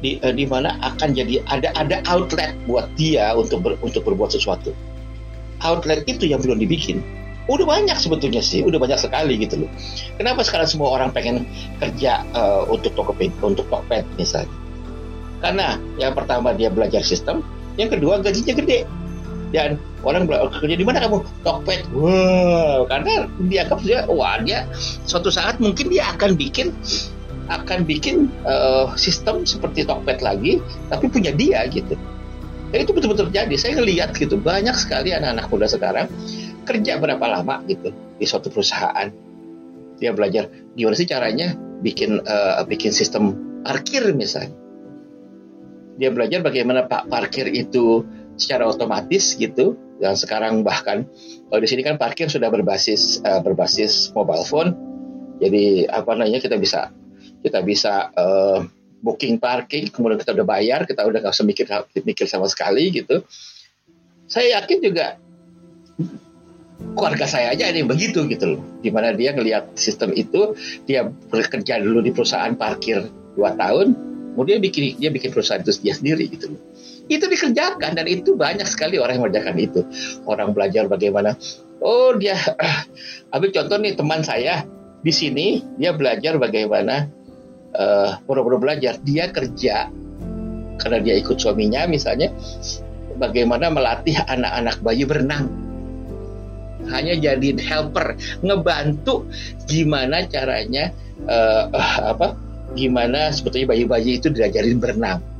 di, 0.00 0.16
uh, 0.24 0.32
di 0.32 0.48
mana 0.48 0.80
akan 0.80 1.12
jadi 1.12 1.44
ada 1.52 1.76
ada 1.76 2.00
outlet 2.08 2.56
buat 2.64 2.88
dia 2.96 3.36
untuk 3.36 3.60
ber, 3.60 3.76
untuk 3.84 4.08
berbuat 4.08 4.32
sesuatu. 4.32 4.72
Outlet 5.60 6.08
itu 6.08 6.24
yang 6.24 6.40
belum 6.40 6.56
dibikin. 6.58 7.04
Udah 7.50 7.66
banyak 7.66 7.98
sebetulnya 7.98 8.40
sih, 8.40 8.64
udah 8.64 8.78
banyak 8.78 8.96
sekali 8.96 9.34
gitu 9.36 9.66
loh. 9.66 9.70
Kenapa 10.16 10.46
sekarang 10.46 10.70
semua 10.70 10.94
orang 10.94 11.10
pengen 11.12 11.44
kerja 11.82 12.24
uh, 12.32 12.64
untuk 12.70 12.94
Tokopedia, 12.96 13.36
untuk 13.44 13.68
Tokped 13.68 14.06
misalnya? 14.16 14.50
Karena 15.42 15.74
yang 15.98 16.14
pertama 16.14 16.54
dia 16.54 16.70
belajar 16.70 17.02
sistem, 17.02 17.42
yang 17.74 17.90
kedua 17.90 18.22
gajinya 18.22 18.54
gede 18.54 18.86
dan 19.52 19.76
orang 20.02 20.26
kerja 20.26 20.74
di 20.74 20.84
mana 20.84 21.04
kamu? 21.04 21.22
Tokped. 21.44 21.92
Wow 21.92 22.88
karena 22.88 23.28
dianggap 23.38 23.80
dia 23.84 24.08
wah 24.08 24.40
dia 24.40 24.66
suatu 25.04 25.28
saat 25.28 25.60
mungkin 25.60 25.92
dia 25.92 26.08
akan 26.16 26.34
bikin 26.34 26.72
akan 27.52 27.84
bikin 27.84 28.32
uh, 28.48 28.96
sistem 28.96 29.44
seperti 29.44 29.84
Tokped 29.84 30.24
lagi 30.24 30.58
tapi 30.88 31.12
punya 31.12 31.30
dia 31.36 31.62
gitu. 31.68 31.94
Dan 32.72 32.88
itu 32.88 32.92
betul-betul 32.96 33.28
terjadi. 33.28 33.54
Saya 33.60 33.72
ngelihat 33.84 34.16
gitu 34.16 34.40
banyak 34.40 34.72
sekali 34.72 35.12
anak-anak 35.12 35.46
muda 35.52 35.68
sekarang 35.68 36.08
kerja 36.64 36.96
berapa 36.96 37.20
lama 37.20 37.60
gitu 37.68 37.92
di 38.16 38.24
suatu 38.24 38.48
perusahaan. 38.48 39.12
Dia 40.00 40.16
belajar 40.16 40.48
gimana 40.74 40.96
sih 40.96 41.06
caranya 41.06 41.52
bikin 41.84 42.24
uh, 42.24 42.64
bikin 42.64 42.90
sistem 42.90 43.36
parkir 43.60 44.08
misalnya. 44.16 44.56
Dia 46.00 46.08
belajar 46.08 46.40
bagaimana 46.40 46.88
pak 46.88 47.12
parkir 47.12 47.52
itu 47.52 48.08
secara 48.36 48.68
otomatis 48.68 49.36
gitu. 49.36 49.76
Dan 50.02 50.18
sekarang 50.18 50.66
bahkan 50.66 51.06
kalau 51.46 51.60
di 51.62 51.68
sini 51.70 51.86
kan 51.86 51.94
parkir 51.94 52.26
sudah 52.26 52.50
berbasis 52.50 53.22
uh, 53.22 53.38
berbasis 53.38 54.10
mobile 54.16 54.42
phone. 54.46 54.74
Jadi 55.38 55.86
apa 55.86 56.14
namanya 56.14 56.42
kita 56.42 56.58
bisa 56.58 56.90
kita 57.42 57.62
bisa 57.62 58.10
uh, 58.14 58.62
booking 59.02 59.42
parking 59.42 59.90
kemudian 59.90 60.18
kita 60.18 60.30
udah 60.34 60.46
bayar 60.46 60.86
kita 60.86 61.02
udah 61.02 61.18
nggak 61.18 61.34
usah 61.34 61.46
mikir 61.46 61.66
mikir 62.02 62.26
sama 62.26 62.46
sekali 62.50 62.90
gitu. 62.90 63.22
Saya 64.26 64.62
yakin 64.62 64.78
juga 64.82 65.18
keluarga 66.98 67.26
saya 67.30 67.54
aja 67.54 67.70
yang 67.70 67.90
begitu 67.90 68.26
gitu 68.26 68.58
loh. 68.58 68.62
Di 68.82 68.90
mana 68.90 69.14
dia 69.14 69.34
ngelihat 69.34 69.78
sistem 69.78 70.14
itu 70.14 70.54
dia 70.86 71.06
bekerja 71.06 71.78
dulu 71.78 72.02
di 72.02 72.10
perusahaan 72.10 72.54
parkir 72.58 73.06
dua 73.36 73.54
tahun 73.56 74.12
kemudian 74.32 74.58
bikin 74.64 74.96
dia 74.96 75.10
bikin 75.12 75.30
perusahaan 75.32 75.60
itu 75.60 75.72
dia 75.84 75.94
sendiri 75.96 76.24
gitu 76.28 76.56
loh 76.56 76.60
itu 77.18 77.26
dikerjakan 77.28 77.92
dan 77.96 78.06
itu 78.08 78.34
banyak 78.34 78.64
sekali 78.68 78.96
orang 78.96 79.18
yang 79.18 79.22
mengerjakan 79.28 79.56
itu. 79.58 79.80
Orang 80.28 80.52
belajar 80.56 80.86
bagaimana 80.86 81.36
oh 81.82 82.14
dia 82.16 82.38
ambil 83.34 83.50
contoh 83.50 83.76
nih 83.80 83.94
teman 83.98 84.20
saya 84.22 84.62
di 85.02 85.12
sini 85.12 85.64
dia 85.76 85.92
belajar 85.96 86.38
bagaimana 86.38 87.08
uh, 87.74 88.20
pura-pura 88.24 88.60
belajar. 88.60 88.98
Dia 89.02 89.30
kerja 89.30 89.90
karena 90.80 90.98
dia 90.98 91.14
ikut 91.18 91.38
suaminya 91.38 91.86
misalnya 91.86 92.32
bagaimana 93.16 93.70
melatih 93.70 94.16
anak-anak 94.28 94.76
bayi 94.82 95.04
berenang. 95.06 95.50
Hanya 96.90 97.14
jadi 97.14 97.54
helper 97.62 98.18
ngebantu 98.42 99.30
gimana 99.70 100.26
caranya 100.26 100.90
uh, 101.30 101.70
uh, 101.70 102.10
apa 102.10 102.34
gimana 102.74 103.30
sebetulnya 103.30 103.70
bayi-bayi 103.70 104.18
itu 104.18 104.32
diajarin 104.32 104.82
berenang 104.82 105.31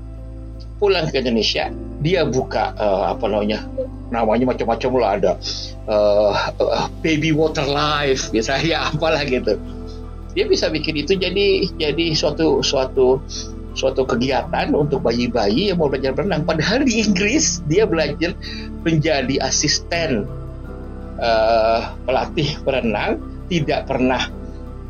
pulang 0.83 1.07
ke 1.07 1.23
Indonesia 1.23 1.71
dia 2.03 2.27
buka 2.27 2.75
uh, 2.75 3.15
apa 3.15 3.31
namanya 3.31 3.63
namanya 4.11 4.51
macam-macam 4.51 4.91
lah 4.99 5.11
ada 5.15 5.33
uh, 5.87 6.35
uh, 6.59 6.87
baby 7.01 7.31
water 7.31 7.65
life 7.65 8.29
biasanya 8.35 8.83
apalah 8.91 9.23
gitu. 9.23 9.55
Dia 10.35 10.49
bisa 10.51 10.69
bikin 10.69 11.07
itu 11.07 11.15
jadi 11.15 11.71
jadi 11.79 12.07
suatu 12.19 12.61
suatu 12.61 13.23
suatu 13.73 14.05
kegiatan 14.05 14.75
untuk 14.77 15.01
bayi-bayi 15.07 15.73
yang 15.73 15.81
mau 15.81 15.89
belajar 15.89 16.13
berenang. 16.13 16.45
Padahal 16.45 16.85
di 16.85 17.01
Inggris 17.01 17.63
dia 17.71 17.87
belajar 17.87 18.35
menjadi 18.83 19.39
asisten 19.41 20.27
uh, 21.23 21.95
pelatih 22.05 22.59
berenang 22.67 23.23
tidak 23.49 23.87
pernah 23.87 24.29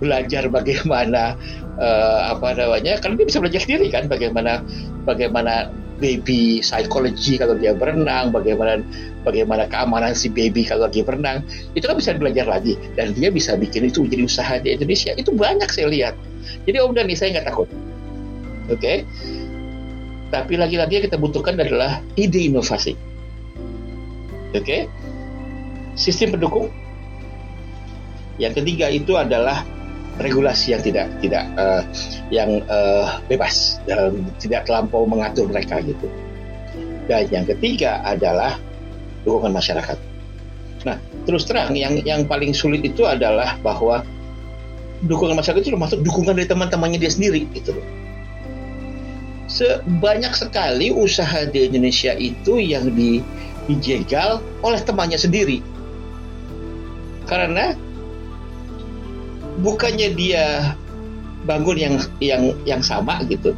belajar 0.02 0.50
bagaimana 0.50 1.38
uh, 1.78 2.34
apa 2.34 2.58
namanya 2.58 2.98
kan 2.98 3.14
dia 3.14 3.22
bisa 3.22 3.38
belajar 3.38 3.62
sendiri 3.62 3.86
kan 3.86 4.10
bagaimana 4.10 4.62
bagaimana 5.06 5.70
baby 5.98 6.64
psychology 6.64 7.36
kalau 7.36 7.58
dia 7.58 7.76
berenang, 7.76 8.32
bagaimana 8.32 8.80
bagaimana 9.26 9.68
keamanan 9.68 10.16
si 10.16 10.30
baby 10.30 10.64
kalau 10.64 10.88
lagi 10.88 11.04
berenang, 11.04 11.44
itu 11.76 11.84
kan 11.84 11.96
bisa 11.98 12.14
belajar 12.16 12.46
lagi 12.48 12.78
dan 12.94 13.12
dia 13.12 13.28
bisa 13.28 13.54
bikin 13.58 13.88
itu 13.88 14.04
menjadi 14.04 14.22
usaha 14.24 14.54
di 14.62 14.74
Indonesia. 14.76 15.12
Itu 15.18 15.34
banyak 15.34 15.68
saya 15.68 15.88
lihat. 15.90 16.14
Jadi 16.64 16.76
Om 16.78 16.92
Dani 16.94 17.14
saya 17.18 17.38
nggak 17.38 17.46
takut. 17.50 17.68
Oke. 18.70 18.78
Okay? 18.78 18.96
Tapi 20.32 20.56
lagi-lagi 20.56 20.96
yang 20.96 21.04
kita 21.04 21.20
butuhkan 21.20 21.60
adalah 21.60 22.00
ide 22.16 22.48
inovasi. 22.48 22.96
Oke. 24.56 24.64
Okay? 24.64 24.80
Sistem 25.92 26.38
pendukung. 26.38 26.72
Yang 28.40 28.64
ketiga 28.64 28.88
itu 28.88 29.12
adalah 29.20 29.60
regulasi 30.20 30.76
yang 30.76 30.82
tidak 30.84 31.06
tidak 31.24 31.44
uh, 31.56 31.82
yang 32.28 32.60
uh, 32.68 33.20
bebas 33.30 33.80
dan 33.88 34.26
tidak 34.36 34.68
terlampau 34.68 35.08
mengatur 35.08 35.48
mereka 35.48 35.80
gitu. 35.80 36.08
Dan 37.08 37.28
yang 37.32 37.44
ketiga 37.48 38.04
adalah 38.04 38.60
dukungan 39.24 39.52
masyarakat. 39.54 39.98
Nah, 40.82 40.98
terus 41.24 41.46
terang 41.46 41.72
yang 41.78 41.96
yang 42.02 42.26
paling 42.26 42.52
sulit 42.52 42.82
itu 42.82 43.06
adalah 43.06 43.56
bahwa 43.62 44.02
dukungan 45.06 45.34
masyarakat 45.34 45.66
itu 45.66 45.72
termasuk 45.74 45.98
dukungan 46.02 46.34
dari 46.34 46.46
teman-temannya 46.46 46.98
dia 46.98 47.10
sendiri 47.10 47.46
gitu 47.54 47.74
loh. 47.74 47.86
Sebanyak 49.50 50.32
sekali 50.32 50.94
usaha 50.94 51.44
di 51.44 51.68
Indonesia 51.68 52.16
itu 52.16 52.56
yang 52.56 52.88
di, 52.94 53.20
dijegal 53.68 54.40
oleh 54.64 54.80
temannya 54.80 55.18
sendiri. 55.20 55.60
Karena 57.28 57.76
bukannya 59.60 60.16
dia 60.16 60.72
bangun 61.44 61.76
yang 61.76 61.94
yang 62.22 62.42
yang 62.64 62.80
sama 62.80 63.20
gitu 63.26 63.52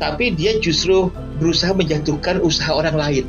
tapi 0.00 0.32
dia 0.32 0.56
justru 0.58 1.12
berusaha 1.36 1.76
menjatuhkan 1.76 2.40
usaha 2.40 2.72
orang 2.72 2.96
lain. 2.96 3.24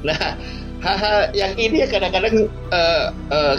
Nah 0.00 0.40
hal-hal 0.80 1.28
yang 1.36 1.52
ini 1.60 1.84
kadang-kadang 1.84 2.48
uh, 2.72 3.12
uh, 3.28 3.56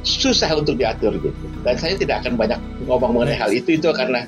susah 0.00 0.48
untuk 0.56 0.80
diatur 0.80 1.12
gitu. 1.20 1.44
Dan 1.60 1.76
saya 1.76 1.94
tidak 2.00 2.24
akan 2.24 2.40
banyak 2.40 2.56
ngomong 2.88 3.20
mengenai 3.20 3.36
hal 3.36 3.52
itu 3.52 3.76
itu 3.76 3.92
karena 3.92 4.24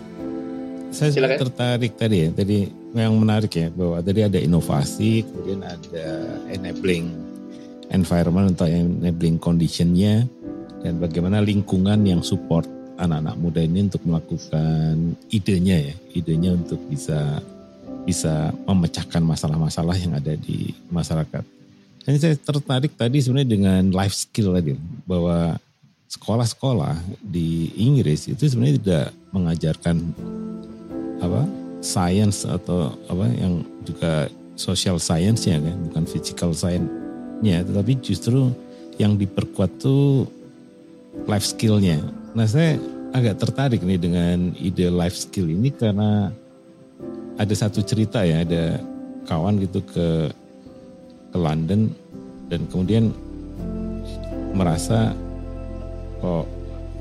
saya 0.92 1.16
silakan. 1.16 1.48
tertarik 1.48 1.96
tadi 1.96 2.28
ya. 2.28 2.30
Tadi 2.36 2.68
yang 2.92 3.16
menarik 3.16 3.52
ya 3.56 3.72
bahwa 3.72 4.04
tadi 4.04 4.20
ada 4.20 4.36
inovasi 4.36 5.24
kemudian 5.24 5.64
ada 5.64 6.06
enabling 6.52 7.14
environment 7.88 8.52
atau 8.52 8.68
enabling 8.68 9.40
conditionnya 9.40 10.28
dan 10.80 10.96
bagaimana 10.96 11.44
lingkungan 11.44 12.00
yang 12.04 12.24
support 12.24 12.64
anak-anak 13.00 13.36
muda 13.40 13.60
ini 13.64 13.88
untuk 13.88 14.04
melakukan 14.04 15.16
idenya 15.32 15.92
ya, 15.92 15.94
idenya 16.12 16.56
untuk 16.56 16.80
bisa 16.88 17.40
bisa 18.04 18.52
memecahkan 18.64 19.20
masalah-masalah 19.20 19.96
yang 19.96 20.16
ada 20.16 20.36
di 20.36 20.72
masyarakat. 20.88 21.44
Dan 22.04 22.16
saya 22.16 22.36
tertarik 22.36 22.96
tadi 22.96 23.20
sebenarnya 23.20 23.50
dengan 23.60 23.82
life 23.92 24.16
skill 24.16 24.56
tadi 24.56 24.72
bahwa 25.04 25.60
sekolah-sekolah 26.10 26.96
di 27.22 27.70
Inggris 27.76 28.26
itu 28.26 28.50
sebenarnya 28.50 28.76
tidak 28.82 29.06
mengajarkan 29.30 29.96
apa 31.20 31.44
science 31.84 32.48
atau 32.48 32.96
apa 33.06 33.30
yang 33.36 33.62
juga 33.86 34.26
social 34.58 34.98
science 34.98 35.46
ya 35.46 35.60
kan 35.60 35.76
bukan 35.86 36.04
physical 36.08 36.50
science-nya 36.50 37.62
tetapi 37.62 37.92
justru 38.02 38.50
yang 38.98 39.14
diperkuat 39.14 39.70
tuh 39.78 40.26
life 41.26 41.46
skillnya. 41.46 42.00
Nah 42.32 42.46
saya 42.46 42.78
agak 43.10 43.42
tertarik 43.42 43.82
nih 43.82 43.98
dengan 43.98 44.54
ide 44.56 44.86
life 44.88 45.18
skill 45.18 45.50
ini 45.50 45.74
karena 45.74 46.30
ada 47.40 47.54
satu 47.56 47.82
cerita 47.82 48.22
ya, 48.22 48.44
ada 48.44 48.78
kawan 49.26 49.58
gitu 49.60 49.82
ke 49.82 50.30
ke 51.30 51.38
London 51.38 51.90
dan 52.50 52.66
kemudian 52.70 53.14
merasa 54.54 55.14
kok 56.18 56.44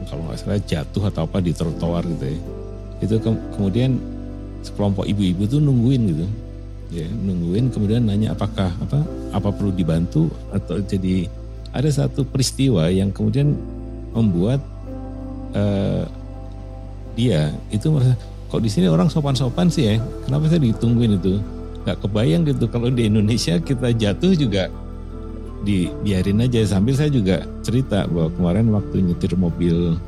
kalau 0.07 0.21
nggak 0.29 0.39
salah 0.39 0.61
jatuh 0.63 1.03
atau 1.11 1.21
apa 1.27 1.37
di 1.43 1.51
trotoar 1.51 2.03
gitu 2.07 2.25
ya. 2.31 2.39
Itu 2.99 3.15
ke, 3.19 3.29
kemudian 3.55 3.99
sekelompok 4.63 5.07
ibu-ibu 5.07 5.47
tuh 5.47 5.59
nungguin 5.63 6.03
gitu. 6.11 6.27
ya 6.89 7.05
nungguin 7.05 7.69
kemudian 7.69 8.01
nanya 8.09 8.33
apakah 8.33 8.73
apa 8.81 9.05
apa 9.29 9.53
perlu 9.53 9.69
dibantu 9.69 10.25
atau 10.49 10.81
jadi 10.81 11.29
ada 11.69 11.85
satu 11.85 12.25
peristiwa 12.25 12.89
yang 12.89 13.13
kemudian 13.13 13.53
membuat 14.13 14.59
uh, 15.53 16.05
dia 17.13 17.51
itu 17.69 17.91
merasa 17.91 18.15
kok 18.49 18.61
di 18.63 18.69
sini 18.71 18.89
orang 18.89 19.11
sopan-sopan 19.11 19.69
sih 19.69 19.85
ya? 19.85 19.95
Kenapa 20.25 20.49
saya 20.49 20.61
ditungguin 20.65 21.21
itu? 21.21 21.37
Nggak 21.85 21.97
kebayang 22.01 22.43
gitu 22.49 22.65
kalau 22.69 22.89
di 22.89 23.05
Indonesia 23.05 23.55
kita 23.61 23.93
jatuh 23.93 24.33
juga 24.33 24.71
dibiarin 25.63 26.41
aja. 26.41 26.63
Sambil 26.65 26.95
saya 26.97 27.11
juga 27.13 27.45
cerita 27.61 28.07
bahwa 28.09 28.31
kemarin 28.33 28.67
waktu 28.73 29.05
nyetir 29.05 29.35
mobil 29.37 29.99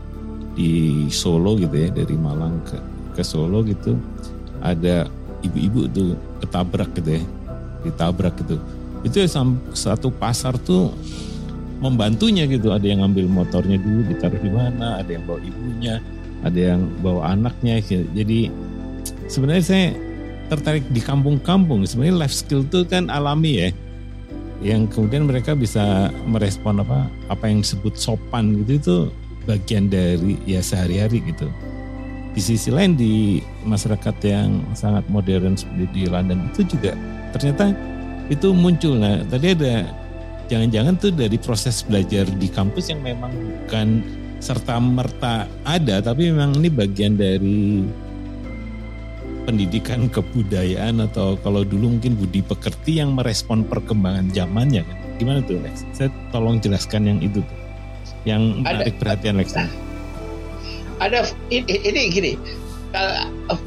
di 0.57 1.05
Solo 1.11 1.55
gitu 1.55 1.75
ya 1.75 1.89
dari 1.91 2.15
Malang 2.17 2.59
ke 2.67 2.77
ke 3.15 3.23
Solo 3.23 3.63
gitu 3.63 3.95
ada 4.59 5.07
ibu-ibu 5.41 5.87
tuh 5.91 6.15
ketabrak 6.43 6.91
gitu 6.97 7.19
ya 7.19 7.23
ditabrak 7.85 8.33
gitu. 8.41 8.55
Itu 9.01 9.15
ya 9.17 9.27
satu 9.73 10.13
pasar 10.13 10.57
tuh 10.61 10.93
membantunya 11.81 12.45
gitu. 12.45 12.71
Ada 12.71 12.85
yang 12.85 13.01
ngambil 13.03 13.25
motornya 13.27 13.81
dulu 13.81 14.05
ditaruh 14.07 14.39
di 14.39 14.51
mana 14.53 15.01
ada 15.01 15.09
yang 15.09 15.25
bawa 15.25 15.41
ibunya 15.41 15.99
ada 16.41 16.59
yang 16.73 16.89
bawa 17.01 17.37
anaknya. 17.37 17.81
Gitu. 17.81 18.05
jadi 18.13 18.49
sebenarnya 19.29 19.63
saya 19.65 19.85
tertarik 20.51 20.85
di 20.91 20.99
kampung-kampung. 20.99 21.85
Sebenarnya 21.87 22.27
life 22.27 22.35
skill 22.35 22.65
itu 22.67 22.83
kan 22.85 23.07
alami 23.07 23.51
ya. 23.61 23.69
Yang 24.61 24.93
kemudian 24.93 25.25
mereka 25.25 25.57
bisa 25.57 26.13
merespon 26.29 26.85
apa 26.85 27.09
apa 27.33 27.49
yang 27.49 27.65
disebut 27.65 27.97
sopan 27.97 28.61
gitu 28.61 28.73
itu 28.77 28.97
bagian 29.49 29.89
dari 29.89 30.37
ya 30.45 30.61
sehari-hari 30.61 31.23
gitu. 31.25 31.49
Di 32.31 32.39
sisi 32.39 32.69
lain 32.69 32.93
di 32.93 33.41
masyarakat 33.65 34.15
yang 34.23 34.61
sangat 34.77 35.03
modern 35.09 35.57
seperti 35.57 35.89
di 35.91 36.03
London 36.05 36.47
itu 36.53 36.61
juga 36.77 36.93
ternyata 37.33 37.73
itu 38.29 38.53
muncul. 38.53 39.01
Nah 39.01 39.25
tadi 39.25 39.57
ada 39.57 39.89
jangan-jangan 40.51 40.99
tuh 40.99 41.15
dari 41.15 41.39
proses 41.39 41.79
belajar 41.87 42.27
di 42.27 42.51
kampus 42.51 42.91
yang 42.91 42.99
memang 42.99 43.31
bukan 43.63 44.03
serta 44.43 44.75
merta 44.83 45.47
ada 45.63 46.03
tapi 46.03 46.27
memang 46.27 46.59
ini 46.59 46.67
bagian 46.67 47.15
dari 47.15 47.87
pendidikan 49.47 50.11
kebudayaan 50.11 51.01
atau 51.07 51.39
kalau 51.39 51.63
dulu 51.63 51.97
mungkin 51.97 52.19
budi 52.19 52.43
pekerti 52.43 53.01
yang 53.01 53.17
merespon 53.17 53.65
perkembangan 53.65 54.29
zamannya 54.35 54.85
kan. 54.85 54.97
Gimana 55.17 55.39
tuh 55.45 55.57
Lex? 55.61 55.85
Saya 55.97 56.09
tolong 56.29 56.61
jelaskan 56.61 57.09
yang 57.09 57.19
itu 57.23 57.41
tuh 57.41 57.59
yang 58.25 58.61
menarik 58.61 59.01
perhatian 59.01 59.41
Lex. 59.41 59.57
Ada. 61.01 61.25
Ini, 61.49 61.65
ini 61.65 62.01
gini 62.13 62.31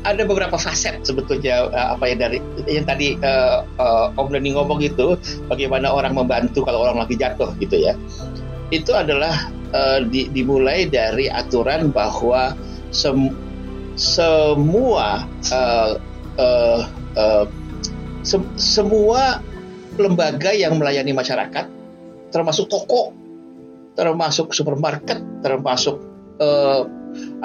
ada 0.04 0.22
beberapa 0.28 0.60
faset 0.60 1.00
sebetulnya 1.00 1.68
eh, 1.72 1.88
apa 1.96 2.04
ya 2.12 2.16
dari 2.28 2.38
yang 2.68 2.84
tadi 2.84 3.16
uh, 3.24 3.64
uh, 3.80 4.12
Om 4.20 4.28
Dani 4.36 4.52
ngomong 4.52 4.84
itu 4.84 5.16
bagaimana 5.48 5.88
orang 5.88 6.12
membantu 6.12 6.64
kalau 6.64 6.84
orang 6.84 7.00
lagi 7.00 7.16
jatuh 7.16 7.52
gitu 7.56 7.76
ya. 7.88 7.96
Itu 8.68 8.92
adalah 8.92 9.48
uh, 9.72 10.04
di, 10.04 10.28
dimulai 10.28 10.88
dari 10.88 11.32
aturan 11.32 11.88
bahwa 11.88 12.52
sem, 12.92 13.32
semua 13.96 15.24
uh, 15.52 15.92
uh, 16.36 16.80
uh, 17.16 17.44
se, 18.20 18.36
semua 18.60 19.40
lembaga 19.96 20.50
yang 20.50 20.76
melayani 20.76 21.14
masyarakat 21.14 21.70
termasuk 22.34 22.66
toko 22.66 23.14
termasuk 23.94 24.50
supermarket 24.50 25.22
termasuk 25.38 26.02
uh, 26.42 26.82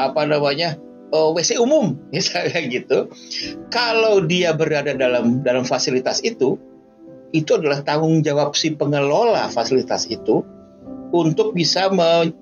apa 0.01 0.25
namanya 0.25 0.73
uh, 1.11 1.29
eh, 1.29 1.29
WC 1.35 1.59
umum 1.61 1.97
misalnya 2.15 2.59
gitu. 2.65 3.09
Kalau 3.73 4.23
dia 4.23 4.53
berada 4.53 4.95
dalam 4.95 5.41
dalam 5.45 5.63
fasilitas 5.65 6.21
itu, 6.25 6.57
itu 7.31 7.51
adalah 7.53 7.85
tanggung 7.85 8.21
jawab 8.25 8.57
si 8.57 8.73
pengelola 8.73 9.49
fasilitas 9.53 10.09
itu 10.09 10.41
untuk 11.09 11.57
bisa 11.57 11.89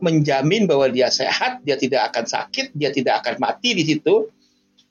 menjamin 0.03 0.67
bahwa 0.67 0.91
dia 0.91 1.07
sehat, 1.07 1.63
dia 1.63 1.79
tidak 1.79 2.11
akan 2.11 2.27
sakit, 2.27 2.75
dia 2.75 2.91
tidak 2.91 3.23
akan 3.23 3.39
mati 3.39 3.71
di 3.71 3.87
situ 3.87 4.27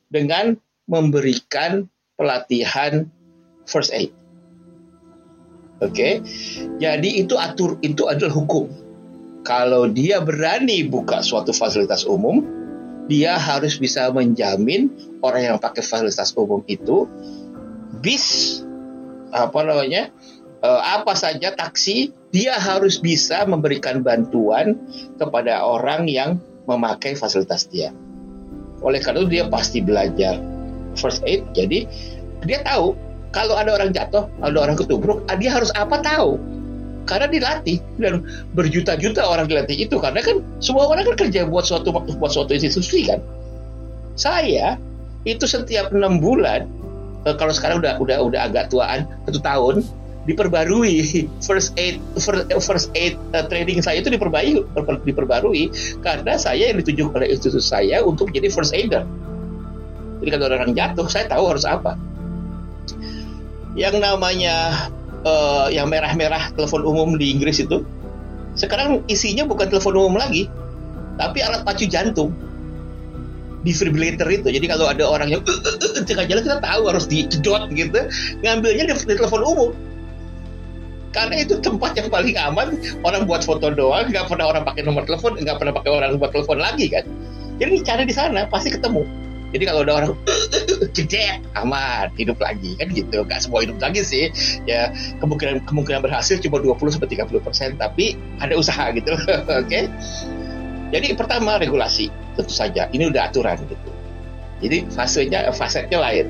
dengan 0.09 0.57
memberikan 0.89 1.85
pelatihan 2.17 3.05
first 3.69 3.93
aid. 3.93 4.09
Oke. 5.85 5.93
Okay? 5.93 6.13
Jadi 6.81 7.21
itu 7.21 7.37
atur 7.37 7.77
itu 7.85 8.09
adalah 8.09 8.33
hukum 8.33 8.87
kalau 9.47 9.87
dia 9.87 10.19
berani 10.19 10.83
buka 10.83 11.23
suatu 11.23 11.55
fasilitas 11.55 12.03
umum, 12.03 12.43
dia 13.07 13.39
harus 13.39 13.79
bisa 13.79 14.11
menjamin 14.11 14.91
orang 15.23 15.55
yang 15.55 15.57
pakai 15.63 15.83
fasilitas 15.83 16.35
umum 16.35 16.63
itu 16.67 17.07
bis 18.03 18.61
apa 19.31 19.63
namanya 19.63 20.11
uh, 20.63 20.83
apa 20.83 21.15
saja 21.15 21.55
taksi 21.55 22.11
dia 22.35 22.59
harus 22.59 22.99
bisa 22.99 23.47
memberikan 23.47 24.03
bantuan 24.03 24.77
kepada 25.17 25.63
orang 25.63 26.11
yang 26.11 26.37
memakai 26.67 27.15
fasilitas 27.15 27.71
dia. 27.71 27.95
Oleh 28.83 29.01
karena 29.01 29.25
itu 29.25 29.41
dia 29.41 29.45
pasti 29.49 29.81
belajar 29.81 30.37
first 30.99 31.23
aid. 31.25 31.47
Jadi 31.55 31.87
dia 32.45 32.61
tahu 32.67 32.93
kalau 33.31 33.57
ada 33.57 33.73
orang 33.77 33.95
jatuh, 33.95 34.29
ada 34.43 34.59
orang 34.59 34.77
ketubruk, 34.77 35.25
dia 35.39 35.53
harus 35.55 35.71
apa 35.79 36.03
tahu 36.03 36.37
karena 37.07 37.31
dilatih. 37.31 37.79
Dan 37.97 38.27
berjuta-juta 38.53 39.23
orang 39.25 39.47
dilatih 39.47 39.87
itu. 39.87 39.97
Karena 40.03 40.21
kan 40.21 40.43
semua 40.59 40.91
orang 40.91 41.07
kan 41.07 41.27
kerja 41.27 41.47
buat 41.47 41.65
suatu 41.65 41.95
buat 41.95 42.33
suatu 42.35 42.53
institusi 42.53 43.07
kan? 43.07 43.23
Saya 44.19 44.77
itu 45.23 45.47
setiap 45.47 45.95
enam 45.95 46.19
bulan 46.19 46.67
eh, 47.27 47.35
kalau 47.39 47.55
sekarang 47.55 47.83
udah 47.83 47.99
udah 48.03 48.19
udah 48.23 48.41
agak 48.51 48.71
tuaan 48.71 49.07
satu 49.31 49.41
tahun 49.41 49.75
diperbarui. 50.27 51.07
First 51.47 51.79
aid 51.79 52.03
first, 52.19 52.51
first 52.67 52.89
aid 52.99 53.15
uh, 53.33 53.47
training 53.47 53.79
saya 53.81 54.03
itu 54.03 54.11
diperbarui 54.11 54.67
diperbarui. 55.07 55.71
Karena 56.03 56.35
saya 56.37 56.75
yang 56.75 56.83
ditunjuk 56.83 57.15
oleh 57.15 57.31
institusi 57.31 57.63
saya 57.63 58.03
untuk 58.03 58.35
jadi 58.35 58.51
first 58.51 58.75
aider. 58.75 59.07
Jadi 60.21 60.29
kalau 60.35 60.51
orang 60.51 60.75
jatuh 60.75 61.07
saya 61.07 61.31
tahu 61.31 61.55
harus 61.55 61.63
apa. 61.63 61.95
Yang 63.77 64.01
namanya 64.01 64.89
uh, 65.27 65.67
yang 65.75 65.91
merah-merah 65.91 66.55
telepon 66.55 66.87
umum 66.87 67.19
di 67.19 67.35
Inggris 67.35 67.59
itu 67.59 67.83
sekarang 68.57 69.05
isinya 69.11 69.45
bukan 69.45 69.69
telepon 69.69 69.99
umum 69.99 70.17
lagi 70.17 70.47
tapi 71.19 71.43
alat 71.43 71.65
pacu 71.67 71.89
jantung. 71.89 72.33
Defibrillator 73.67 74.31
itu. 74.31 74.47
Jadi 74.47 74.67
kalau 74.71 74.87
ada 74.87 75.03
orang 75.03 75.27
yang 75.27 75.43
uh, 75.43 75.51
uh, 75.51 76.05
tengah 76.07 76.23
jalan 76.31 76.43
kita 76.47 76.63
tahu 76.63 76.83
harus 76.87 77.11
dicedot 77.11 77.67
gitu 77.75 77.99
ngambilnya 78.47 78.85
di, 78.87 78.95
di 78.95 79.15
telepon 79.19 79.43
umum. 79.43 79.71
Karena 81.11 81.43
itu 81.43 81.57
tempat 81.65 81.97
yang 81.97 82.13
paling 82.13 82.37
aman 82.37 82.77
orang 83.03 83.25
buat 83.25 83.43
foto 83.43 83.73
doang 83.73 84.13
nggak 84.13 84.29
pernah 84.29 84.53
orang 84.53 84.63
pakai 84.69 84.85
nomor 84.85 85.09
telepon 85.09 85.35
nggak 85.41 85.57
pernah 85.57 85.73
pakai 85.73 85.91
orang 85.91 86.21
buat 86.21 86.31
telepon 86.31 86.63
lagi 86.63 86.87
kan? 86.93 87.05
Jadi 87.57 87.75
cari 87.83 88.05
di 88.05 88.15
sana 88.15 88.45
pasti 88.47 88.71
ketemu 88.71 89.26
jadi 89.57 89.73
kalau 89.73 89.89
ada 89.89 89.93
orang 90.05 90.13
jedek 90.97 91.41
aman 91.57 92.13
hidup 92.21 92.37
lagi. 92.37 92.77
Kan 92.77 92.93
gitu. 92.93 93.25
Nggak 93.25 93.41
semua 93.41 93.65
hidup 93.65 93.81
lagi 93.81 94.05
sih. 94.05 94.29
Ya 94.69 94.93
kemungkinan 95.25 95.65
kemungkinan 95.65 96.05
berhasil 96.05 96.37
cuma 96.45 96.61
20 96.61 97.01
sampai 97.01 97.09
30 97.09 97.41
persen. 97.41 97.69
Tapi 97.81 98.21
ada 98.37 98.53
usaha 98.53 98.93
gitu. 98.93 99.17
Oke? 99.17 99.65
Okay? 99.65 99.85
jadi 100.93 101.17
pertama 101.17 101.57
regulasi. 101.57 102.13
Tentu 102.37 102.53
saja. 102.53 102.93
Ini 102.93 103.09
udah 103.09 103.33
aturan 103.33 103.57
gitu. 103.65 103.91
Jadi 104.61 104.93
fasenya 104.93 105.49
fasetnya 105.57 106.05
lain. 106.05 106.29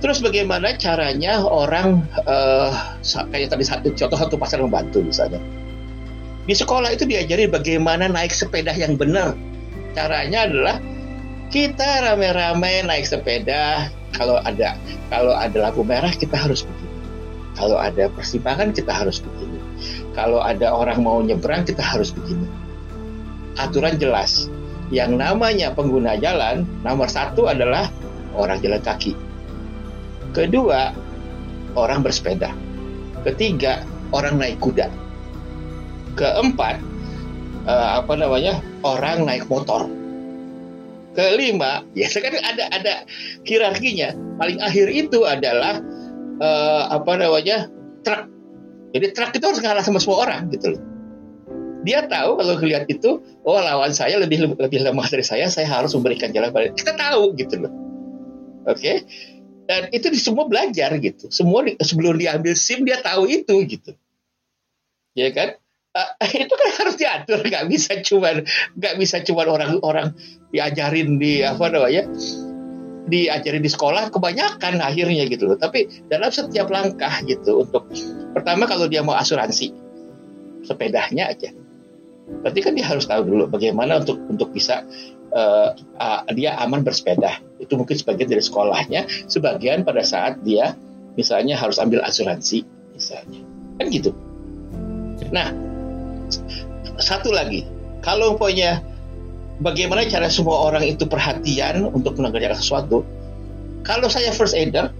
Terus 0.00 0.24
bagaimana 0.24 0.76
caranya 0.80 1.44
orang 1.44 2.08
uh, 2.24 2.72
kayak 3.32 3.52
tadi 3.52 3.64
satu 3.68 3.92
contoh 3.92 4.16
satu 4.16 4.36
pasar 4.40 4.64
membantu 4.64 5.04
misalnya. 5.04 5.40
Di 6.44 6.52
sekolah 6.56 6.92
itu 6.92 7.04
diajari 7.08 7.48
bagaimana 7.48 8.08
naik 8.08 8.32
sepeda 8.32 8.72
yang 8.76 8.96
benar. 8.96 9.32
Caranya 9.96 10.44
adalah 10.44 10.76
kita 11.48 12.04
rame-rame 12.04 12.84
naik 12.86 13.04
sepeda. 13.08 13.88
Kalau 14.14 14.38
ada 14.46 14.78
kalau 15.10 15.34
ada 15.34 15.56
lampu 15.58 15.82
merah 15.82 16.12
kita 16.14 16.38
harus 16.38 16.62
begini. 16.62 16.94
Kalau 17.54 17.78
ada 17.78 18.10
persimpangan 18.10 18.70
kita 18.70 18.90
harus 18.94 19.18
begini. 19.22 19.58
Kalau 20.14 20.38
ada 20.42 20.70
orang 20.70 21.02
mau 21.02 21.18
nyebrang 21.18 21.66
kita 21.66 21.82
harus 21.82 22.14
begini. 22.14 22.46
Aturan 23.58 23.98
jelas. 23.98 24.46
Yang 24.94 25.18
namanya 25.18 25.74
pengguna 25.74 26.14
jalan 26.18 26.62
nomor 26.86 27.10
satu 27.10 27.50
adalah 27.50 27.90
orang 28.38 28.62
jalan 28.62 28.82
kaki. 28.82 29.18
Kedua 30.34 30.94
orang 31.74 32.02
bersepeda. 32.02 32.50
Ketiga 33.26 33.82
orang 34.14 34.38
naik 34.38 34.62
kuda. 34.62 34.86
Keempat 36.14 36.78
uh, 37.66 37.98
apa 37.98 38.14
namanya 38.14 38.62
orang 38.86 39.26
naik 39.26 39.46
motor 39.50 39.90
kelima 41.14 41.86
ya 41.94 42.10
kan 42.24 42.34
ada 42.42 42.64
ada 42.70 42.94
hierarkinya. 43.46 44.14
Paling 44.38 44.58
akhir 44.60 44.86
itu 44.90 45.22
adalah 45.22 45.80
uh, 46.42 46.82
apa 46.90 47.12
namanya 47.18 47.70
truk. 48.02 48.28
Jadi 48.94 49.06
truk 49.14 49.30
itu 49.34 49.44
harus 49.46 49.60
ngalah 49.62 49.82
sama 49.82 49.98
semua 50.02 50.26
orang 50.26 50.50
gitu 50.50 50.74
loh. 50.74 50.82
Dia 51.84 52.08
tahu 52.08 52.40
kalau 52.40 52.54
lihat 52.64 52.88
itu 52.88 53.20
oh 53.44 53.60
lawan 53.60 53.92
saya 53.92 54.16
lebih 54.16 54.56
lebih 54.56 54.80
lemah 54.80 55.06
dari 55.06 55.22
saya 55.22 55.46
saya 55.52 55.70
harus 55.70 55.94
memberikan 55.94 56.34
jalan 56.34 56.50
balik. 56.50 56.74
Kita 56.74 56.94
tahu 56.98 57.34
gitu 57.38 57.64
loh. 57.64 57.72
Oke? 58.64 58.80
Okay? 58.80 58.96
dan 59.64 59.88
itu 59.90 60.12
di 60.12 60.20
semua 60.20 60.44
belajar 60.44 60.92
gitu. 61.00 61.32
Semua 61.32 61.64
di, 61.64 61.76
sebelum 61.80 62.20
diambil 62.20 62.52
sim 62.52 62.84
dia 62.84 63.00
tahu 63.00 63.28
itu 63.28 63.54
gitu. 63.64 63.96
Ya 65.16 65.32
kan 65.32 65.56
uh, 65.94 66.10
itu 66.44 66.54
kan 66.54 66.70
harus 66.82 66.94
diatur 66.98 67.40
nggak 67.42 67.64
bisa 67.70 68.02
cuma 68.02 68.42
nggak 68.76 68.94
bisa 68.98 69.22
cuma 69.22 69.46
orang-orang 69.46 70.12
diajarin 70.50 71.16
di 71.16 71.42
apa 71.42 71.70
namanya 71.70 72.04
diajarin 73.04 73.60
di 73.60 73.70
sekolah 73.70 74.08
kebanyakan 74.08 74.80
akhirnya 74.80 75.28
gitu 75.28 75.48
loh 75.48 75.58
tapi 75.60 75.88
dalam 76.08 76.32
setiap 76.32 76.68
langkah 76.72 77.12
gitu 77.24 77.64
untuk 77.64 77.88
pertama 78.32 78.64
kalau 78.64 78.88
dia 78.88 79.04
mau 79.04 79.16
asuransi 79.16 79.72
sepedanya 80.64 81.28
aja 81.28 81.52
berarti 82.24 82.60
kan 82.64 82.72
dia 82.72 82.88
harus 82.88 83.04
tahu 83.04 83.28
dulu 83.28 83.44
bagaimana 83.52 84.00
untuk 84.00 84.16
untuk 84.32 84.48
bisa 84.56 84.88
uh, 85.34 85.68
uh, 85.98 86.20
dia 86.32 86.56
aman 86.62 86.86
bersepeda. 86.86 87.42
Itu 87.58 87.76
mungkin 87.76 87.98
sebagian 87.98 88.30
dari 88.30 88.40
sekolahnya, 88.40 89.28
sebagian 89.28 89.82
pada 89.82 90.06
saat 90.06 90.40
dia 90.46 90.78
misalnya 91.18 91.58
harus 91.58 91.76
ambil 91.82 92.00
asuransi 92.06 92.62
misalnya. 92.94 93.42
Kan 93.76 93.86
gitu. 93.90 94.14
Nah, 95.34 95.50
satu 97.00 97.34
lagi, 97.34 97.66
kalau 98.00 98.38
punya 98.38 98.80
bagaimana 99.62 100.06
cara 100.06 100.30
semua 100.30 100.70
orang 100.70 100.84
itu 100.86 101.04
perhatian 101.06 101.90
untuk 101.90 102.18
mengerjakan 102.20 102.58
sesuatu, 102.58 103.02
kalau 103.86 104.06
saya 104.08 104.30
first 104.30 104.54
aider 104.54 104.90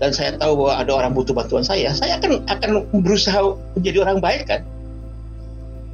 dan 0.00 0.10
saya 0.16 0.36
tahu 0.40 0.64
bahwa 0.64 0.74
ada 0.80 0.92
orang 0.96 1.12
butuh 1.12 1.36
bantuan 1.36 1.62
saya, 1.62 1.92
saya 1.92 2.16
akan 2.16 2.44
akan 2.48 2.70
berusaha 3.04 3.40
menjadi 3.76 3.98
orang 4.06 4.18
baik 4.18 4.48
kan 4.48 4.62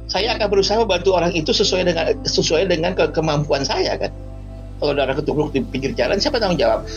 saya 0.07 0.39
akan 0.39 0.47
berusaha 0.47 0.79
membantu 0.79 1.19
orang 1.19 1.35
itu 1.35 1.51
sesuai 1.51 1.83
dengan 1.83 2.05
sesuai 2.23 2.71
dengan 2.71 2.95
ke 2.95 3.11
kemampuan 3.11 3.67
saya 3.67 3.99
kan. 3.99 4.11
Kalau 4.79 4.95
ada 4.95 5.03
orang 5.11 5.19
di 5.51 5.61
pinggir 5.67 5.91
jalan, 5.97 6.15
siapa 6.15 6.39
tanggung 6.39 6.61
jawab? 6.61 6.87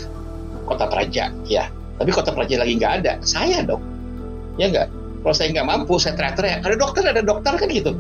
Kota 0.68 0.87
Praja, 0.87 1.33
ya. 1.48 1.64
Tapi 1.98 2.11
kota 2.14 2.31
Praja 2.31 2.62
lagi 2.62 2.79
nggak 2.79 2.92
ada, 3.03 3.12
saya 3.26 3.66
dong. 3.66 3.83
Ya 4.61 4.70
nggak. 4.70 4.88
Kalau 5.20 5.35
saya 5.37 5.48
nggak 5.52 5.68
mampu, 5.68 6.00
saya 6.00 6.16
teriak-teriak. 6.16 6.64
Ada 6.64 6.76
dokter, 6.80 7.02
ada 7.04 7.22
dokter 7.24 7.52
kan 7.61 7.68
gitu. 7.68 7.92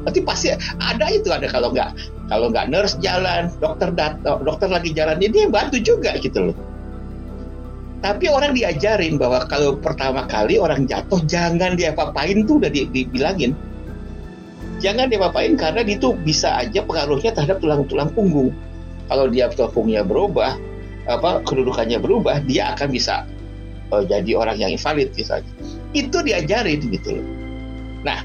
Nanti 0.00 0.20
pasti 0.24 0.48
ada 0.80 1.06
itu 1.12 1.28
ada 1.28 1.44
kalau 1.48 1.72
nggak 1.76 1.90
kalau 2.32 2.46
nggak 2.48 2.72
nurse 2.72 2.96
jalan, 3.04 3.52
dokter 3.60 3.92
datang, 3.92 4.40
dokter 4.40 4.68
lagi 4.72 4.96
jalan, 4.96 5.20
ini 5.20 5.48
yang 5.48 5.52
bantu 5.52 5.76
juga 5.80 6.16
gitu 6.20 6.52
loh. 6.52 6.56
Tapi 8.00 8.32
orang 8.32 8.56
diajarin 8.56 9.20
bahwa 9.20 9.44
kalau 9.44 9.76
pertama 9.76 10.24
kali 10.24 10.56
orang 10.56 10.88
jatuh 10.88 11.20
jangan 11.28 11.76
dia 11.76 11.92
papain 11.92 12.48
tuh 12.48 12.56
udah 12.56 12.72
dibilangin 12.72 13.52
jangan 14.80 15.12
diapa-apain 15.12 15.54
karena 15.54 15.84
itu 15.84 16.16
bisa 16.24 16.56
aja 16.56 16.80
pengaruhnya 16.82 17.30
terhadap 17.36 17.60
tulang-tulang 17.60 18.10
punggung. 18.16 18.50
Kalau 19.06 19.28
dia 19.28 19.52
punggungnya 19.52 20.02
berubah, 20.02 20.56
apa 21.06 21.44
kedudukannya 21.44 22.00
berubah, 22.00 22.40
dia 22.48 22.72
akan 22.74 22.88
bisa 22.88 23.28
uh, 23.92 24.02
jadi 24.02 24.32
orang 24.34 24.56
yang 24.56 24.72
invalid 24.72 25.12
misalnya. 25.12 25.52
Itu 25.90 26.22
diajarin 26.22 26.86
gitu 26.86 27.18
loh. 27.18 27.26
Nah, 28.06 28.22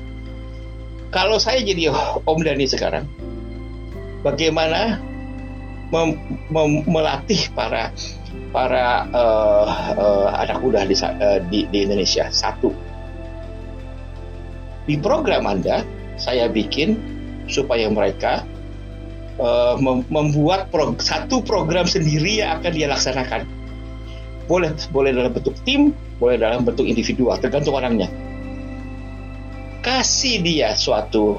kalau 1.09 1.41
saya 1.41 1.63
jadi 1.63 1.89
Om 2.23 2.39
Dani 2.45 2.65
sekarang, 2.69 3.09
bagaimana 4.21 5.01
mem 5.89 6.17
mem 6.49 6.81
melatih 6.89 7.49
para 7.53 7.93
para 8.51 9.07
uh, 9.11 9.67
uh, 9.95 10.27
anak 10.43 10.59
muda 10.63 10.85
di, 10.87 10.95
uh, 10.97 11.39
di, 11.49 11.65
di 11.73 11.87
Indonesia? 11.87 12.29
Satu, 12.29 12.71
di 14.85 14.95
program 15.01 15.49
Anda 15.49 15.81
saya 16.15 16.47
bikin 16.47 16.97
supaya 17.49 17.89
mereka 17.89 18.45
uh, 19.41 19.77
membuat 20.09 20.69
pro 20.69 20.93
satu 20.97 21.41
program 21.41 21.85
sendiri 21.89 22.41
yang 22.41 22.61
akan 22.61 22.71
dia 22.73 22.87
laksanakan. 22.89 23.43
Boleh 24.45 24.77
boleh 24.93 25.09
dalam 25.09 25.33
bentuk 25.33 25.57
tim, 25.65 25.89
boleh 26.17 26.39
dalam 26.39 26.63
bentuk 26.63 26.87
individual, 26.87 27.35
tergantung 27.39 27.75
orangnya. 27.75 28.07
Kasih 29.85 30.41
dia 30.41 30.73
suatu 30.73 31.37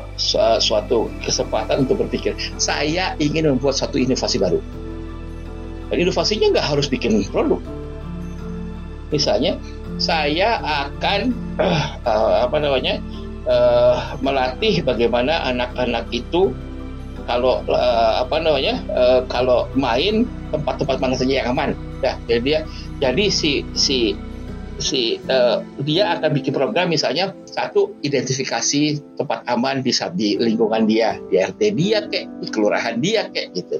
suatu 0.62 1.10
kesempatan 1.26 1.82
untuk 1.82 2.06
berpikir, 2.06 2.38
saya 2.62 3.18
ingin 3.18 3.50
membuat 3.50 3.74
satu 3.74 3.98
inovasi 3.98 4.38
baru. 4.38 4.62
Dan 5.90 5.96
inovasinya 6.02 6.54
nggak 6.54 6.66
harus 6.66 6.86
bikin 6.86 7.26
produk. 7.30 7.58
Misalnya, 9.10 9.58
saya 9.96 10.58
akan 10.62 11.32
uh, 11.58 11.90
uh, 12.10 12.36
apa 12.46 12.56
namanya 12.60 13.00
uh, 13.48 14.18
melatih 14.20 14.84
bagaimana 14.84 15.46
anak-anak 15.46 16.06
itu 16.12 16.52
kalau 17.26 17.62
uh, 17.66 18.22
apa 18.22 18.36
namanya 18.38 18.78
uh, 18.94 19.20
kalau 19.26 19.66
main 19.74 20.28
tempat-tempat 20.54 20.96
mana 21.02 21.14
saja 21.18 21.42
yang 21.42 21.50
aman. 21.54 21.74
Nah, 22.04 22.14
jadi 22.30 22.40
dia 22.42 22.58
jadi 23.02 23.24
si 23.32 23.66
si 23.74 24.14
si 24.76 25.16
uh, 25.28 25.64
dia 25.80 26.16
akan 26.16 26.30
bikin 26.36 26.52
program 26.52 26.92
misalnya 26.92 27.32
satu 27.48 27.96
identifikasi 28.04 29.00
tempat 29.16 29.48
aman 29.48 29.80
di 29.80 29.92
di 30.14 30.36
lingkungan 30.36 30.84
dia 30.84 31.16
di 31.32 31.40
RT 31.40 31.60
dia 31.72 31.98
kayak 32.04 32.26
di 32.44 32.48
kelurahan 32.52 32.96
dia 33.00 33.28
kayak 33.32 33.48
gitu. 33.56 33.76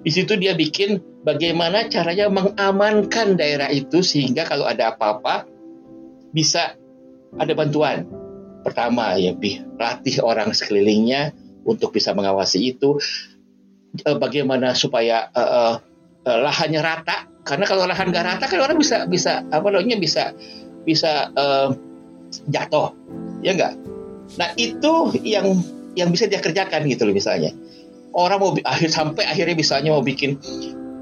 Di 0.00 0.10
situ 0.10 0.32
dia 0.40 0.56
bikin 0.56 1.20
bagaimana 1.20 1.86
caranya 1.92 2.32
mengamankan 2.32 3.36
daerah 3.36 3.68
itu 3.68 4.00
sehingga 4.00 4.48
kalau 4.48 4.64
ada 4.64 4.96
apa-apa 4.96 5.44
bisa 6.32 6.74
ada 7.36 7.52
bantuan 7.52 8.08
pertama 8.64 9.16
ya 9.16 9.36
latih 9.76 10.20
orang 10.24 10.52
sekelilingnya 10.56 11.32
untuk 11.64 11.92
bisa 11.92 12.16
mengawasi 12.16 12.76
itu 12.76 12.96
uh, 14.04 14.16
bagaimana 14.16 14.72
supaya 14.72 15.28
uh, 15.32 15.80
uh, 16.24 16.38
lahannya 16.40 16.80
rata 16.80 17.29
karena 17.44 17.64
kalau 17.64 17.88
lahan 17.88 18.12
nggak 18.12 18.24
rata 18.26 18.44
kan 18.46 18.60
orang 18.60 18.76
bisa 18.76 19.08
bisa 19.08 19.44
apa 19.48 19.66
namanya 19.72 19.96
bisa 19.96 20.24
bisa 20.84 21.32
uh, 21.34 21.72
jatuh. 22.48 22.92
Ya 23.40 23.56
enggak 23.56 23.74
nah 24.38 24.54
itu 24.54 25.10
yang 25.26 25.58
yang 25.98 26.14
bisa 26.14 26.30
dia 26.30 26.38
kerjakan 26.38 26.86
gitu 26.86 27.08
loh 27.08 27.14
misalnya. 27.16 27.50
Orang 28.14 28.38
mau 28.42 28.52
akhir 28.66 28.90
sampai 28.90 29.26
akhirnya 29.26 29.54
misalnya 29.58 29.90
mau 29.94 30.02
bikin 30.02 30.38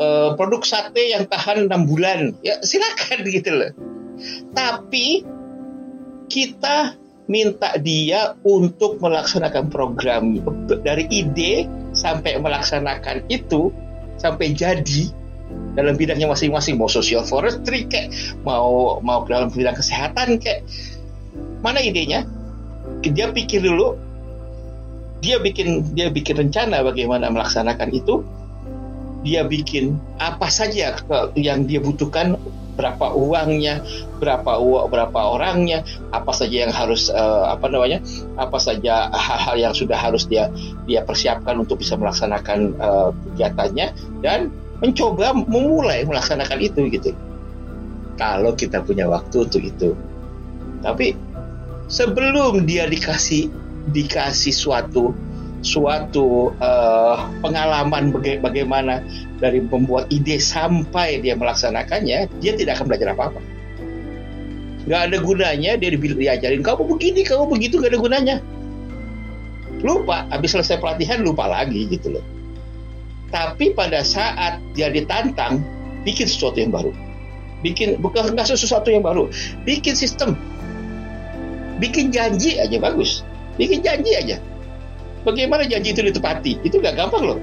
uh, 0.00 0.36
produk 0.36 0.64
sate 0.64 1.12
yang 1.12 1.28
tahan 1.28 1.68
enam 1.68 1.84
bulan. 1.88 2.36
Ya 2.40 2.60
silakan 2.64 3.24
gitu 3.36 3.50
loh. 3.52 3.72
Tapi 4.52 5.24
kita 6.28 6.96
minta 7.28 7.76
dia 7.80 8.36
untuk 8.44 9.00
melaksanakan 9.00 9.68
program. 9.68 10.40
Dari 10.84 11.04
ide 11.12 11.68
sampai 11.92 12.40
melaksanakan 12.40 13.28
itu 13.28 13.72
sampai 14.16 14.56
jadi 14.56 15.12
dalam 15.78 15.94
bidangnya 15.94 16.26
masing-masing. 16.26 16.74
Mau 16.74 16.90
social 16.90 17.22
forestry 17.22 17.86
kayak 17.86 18.10
mau 18.42 18.98
mau 18.98 19.22
dalam 19.22 19.46
bidang 19.54 19.78
kesehatan 19.78 20.42
kayak 20.42 20.66
mana 21.62 21.78
idenya? 21.78 22.26
Dia 23.06 23.30
pikir 23.30 23.62
dulu 23.62 23.94
dia 25.22 25.38
bikin 25.38 25.94
dia 25.94 26.10
bikin 26.10 26.34
rencana 26.46 26.82
bagaimana 26.82 27.30
melaksanakan 27.30 27.94
itu. 27.94 28.26
Dia 29.26 29.42
bikin 29.42 29.98
apa 30.22 30.46
saja 30.46 30.94
yang 31.34 31.66
dia 31.66 31.82
butuhkan 31.82 32.38
berapa 32.78 33.10
uangnya, 33.10 33.82
berapa 34.22 34.62
uang, 34.62 34.94
berapa 34.94 35.20
orangnya, 35.34 35.82
apa 36.14 36.30
saja 36.30 36.62
yang 36.62 36.70
harus 36.70 37.10
uh, 37.10 37.50
apa 37.50 37.66
namanya, 37.66 37.98
apa 38.38 38.62
saja 38.62 39.10
hal-hal 39.10 39.56
yang 39.58 39.74
sudah 39.74 39.98
harus 39.98 40.30
dia 40.30 40.46
dia 40.86 41.02
persiapkan 41.02 41.58
untuk 41.58 41.82
bisa 41.82 41.98
melaksanakan 41.98 42.78
uh, 42.78 43.10
kegiatannya. 43.34 43.86
Dan 44.22 44.54
mencoba 44.78 45.34
memulai 45.34 46.06
melaksanakan 46.06 46.58
itu 46.62 46.86
gitu. 46.90 47.10
Kalau 48.18 48.54
kita 48.54 48.82
punya 48.82 49.06
waktu 49.06 49.46
untuk 49.46 49.62
itu. 49.62 49.94
Tapi 50.82 51.14
sebelum 51.90 52.66
dia 52.66 52.86
dikasih 52.86 53.50
dikasih 53.90 54.54
suatu 54.54 55.14
suatu 55.58 56.54
uh, 56.62 57.18
pengalaman 57.42 58.14
baga 58.14 58.38
bagaimana 58.38 59.02
dari 59.42 59.58
membuat 59.58 60.06
ide 60.10 60.38
sampai 60.38 61.18
dia 61.18 61.34
melaksanakannya, 61.34 62.30
dia 62.38 62.52
tidak 62.54 62.78
akan 62.78 62.86
belajar 62.94 63.10
apa-apa. 63.14 63.40
Gak 64.86 65.10
ada 65.10 65.18
gunanya 65.18 65.74
dia 65.76 65.90
diajarin 65.92 66.62
kamu 66.62 66.82
begini, 66.96 67.20
kamu 67.26 67.44
begitu 67.50 67.82
gak 67.82 67.90
ada 67.90 68.00
gunanya. 68.00 68.36
Lupa, 69.82 70.26
habis 70.30 70.54
selesai 70.54 70.78
pelatihan 70.82 71.22
lupa 71.22 71.46
lagi 71.46 71.86
gitu 71.90 72.18
loh. 72.18 72.24
Tapi 73.28 73.76
pada 73.76 74.00
saat 74.00 74.60
dia 74.72 74.88
ditantang, 74.88 75.60
bikin 76.04 76.24
sesuatu 76.24 76.60
yang 76.60 76.72
baru. 76.72 76.92
Bikin 77.60 77.98
bukan 78.00 78.32
nggak 78.32 78.48
sesuatu 78.48 78.88
yang 78.88 79.02
baru, 79.02 79.28
bikin 79.66 79.98
sistem, 79.98 80.38
bikin 81.82 82.14
janji 82.14 82.54
aja 82.56 82.78
bagus, 82.78 83.26
bikin 83.58 83.82
janji 83.82 84.14
aja 84.14 84.38
Bagaimana 85.26 85.66
janji 85.66 85.92
itu 85.92 86.00
ditepati? 86.00 86.62
Itu 86.62 86.78
gak 86.78 86.96
gampang 86.96 87.34
loh. 87.34 87.40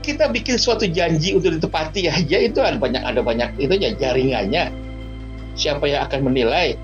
Kita 0.00 0.30
bikin 0.30 0.54
suatu 0.54 0.86
janji 0.86 1.34
untuk 1.34 1.58
ditepati 1.58 2.06
aja 2.06 2.38
itu 2.38 2.62
ada 2.62 2.78
banyak 2.78 3.02
ada 3.02 3.20
banyak 3.26 3.58
itu 3.58 3.74
ya 3.74 3.90
jaringannya. 3.92 4.70
Siapa 5.58 5.82
yang 5.84 6.06
akan 6.06 6.30
menilai 6.30 6.78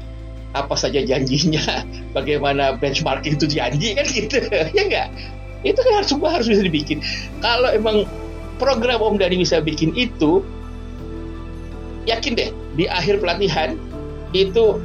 apa 0.52 0.74
saja 0.74 1.00
janjinya, 1.00 1.86
bagaimana 2.16 2.76
benchmark 2.76 3.24
itu 3.24 3.48
janji 3.48 3.94
kan 3.94 4.04
gitu, 4.04 4.36
ya 4.76 4.82
enggak? 4.84 5.08
Itu 5.62 5.78
kan 5.78 6.02
harus 6.02 6.10
semua 6.10 6.30
harus 6.34 6.46
bisa 6.50 6.62
dibikin. 6.62 6.98
Kalau 7.38 7.70
emang 7.70 8.06
program 8.58 9.02
Om 9.02 9.18
Dani 9.18 9.42
bisa 9.42 9.62
bikin 9.62 9.94
itu, 9.94 10.42
yakin 12.06 12.34
deh 12.34 12.50
di 12.74 12.90
akhir 12.90 13.22
pelatihan 13.22 13.78
itu 14.32 14.80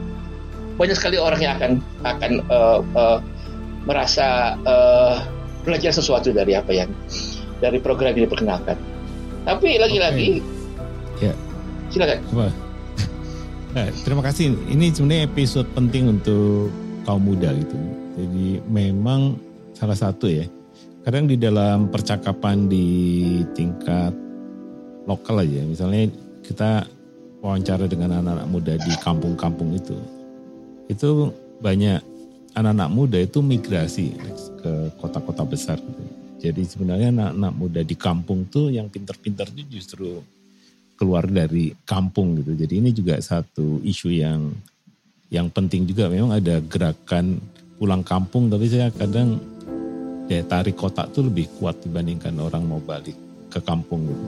banyak 0.78 0.94
sekali 0.94 1.18
orang 1.18 1.42
yang 1.42 1.54
akan 1.58 1.72
akan 2.06 2.32
uh, 2.54 2.80
uh, 2.94 3.20
merasa 3.90 4.60
uh, 4.68 5.26
belajar 5.66 5.90
sesuatu 5.90 6.30
dari 6.30 6.54
apa 6.54 6.72
yang 6.72 6.90
dari 7.58 7.82
program 7.82 8.13
ini 8.13 8.30
diperkenalkan. 8.30 8.78
Tapi 9.48 9.80
lagi-lagi, 9.80 10.44
okay. 11.18 11.32
ya, 11.32 11.34
silakan. 11.90 12.20
Apa? 12.34 12.50
Nah, 13.68 13.94
terima 14.02 14.26
kasih. 14.26 14.58
Ini 14.74 14.90
sebenarnya 14.90 15.30
episode 15.30 15.70
penting 15.78 16.10
untuk 16.10 16.74
kaum 17.06 17.22
muda 17.22 17.54
gitu. 17.54 17.78
Jadi 18.18 18.58
memang 18.66 19.38
salah 19.78 19.94
satu 19.94 20.26
ya. 20.26 20.50
Kadang 21.08 21.24
di 21.24 21.39
dalam 21.39 21.88
percakapan 21.88 22.67
di 22.67 22.84
tingkat 23.56 24.12
lokal 25.08 25.39
aja, 25.39 25.63
misalnya 25.63 26.12
kita 26.43 26.84
wawancara 27.39 27.88
dengan 27.88 28.20
anak-anak 28.20 28.48
muda 28.52 28.76
di 28.76 28.91
kampung-kampung 29.00 29.72
itu, 29.72 29.96
itu 30.91 31.32
banyak 31.63 32.04
anak-anak 32.60 32.91
muda 32.91 33.24
itu 33.24 33.39
migrasi 33.39 34.20
ke 34.60 34.91
kota-kota 35.00 35.48
besar. 35.48 35.80
Gitu. 35.80 36.04
Jadi 36.43 36.62
sebenarnya 36.67 37.15
anak-anak 37.15 37.54
muda 37.56 37.82
di 37.88 37.96
kampung 37.96 38.43
tuh 38.52 38.67
yang 38.76 38.91
pinter-pinter 38.91 39.48
itu 39.56 39.80
justru 39.80 40.20
keluar 41.00 41.24
dari 41.24 41.72
kampung 41.88 42.36
gitu. 42.43 42.52
Jadi 42.52 42.84
ini 42.84 42.91
juga 42.91 43.15
satu 43.24 43.80
isu 43.80 44.12
yang 44.12 44.52
yang 45.32 45.48
penting 45.56 45.88
juga. 45.88 46.12
Memang 46.12 46.36
ada 46.36 46.60
gerakan 46.60 47.39
pulang 47.80 48.04
kampung, 48.04 48.52
tapi 48.52 48.67
saya 48.67 48.91
kadang 48.91 49.56
daya 50.28 50.44
tarik 50.44 50.76
kota 50.76 51.08
tuh 51.08 51.32
lebih 51.32 51.48
kuat 51.58 51.80
dibandingkan 51.82 52.36
orang 52.38 52.68
mau 52.68 52.84
balik 52.84 53.16
ke 53.48 53.60
kampung 53.63 54.04
gitu. 54.08 54.26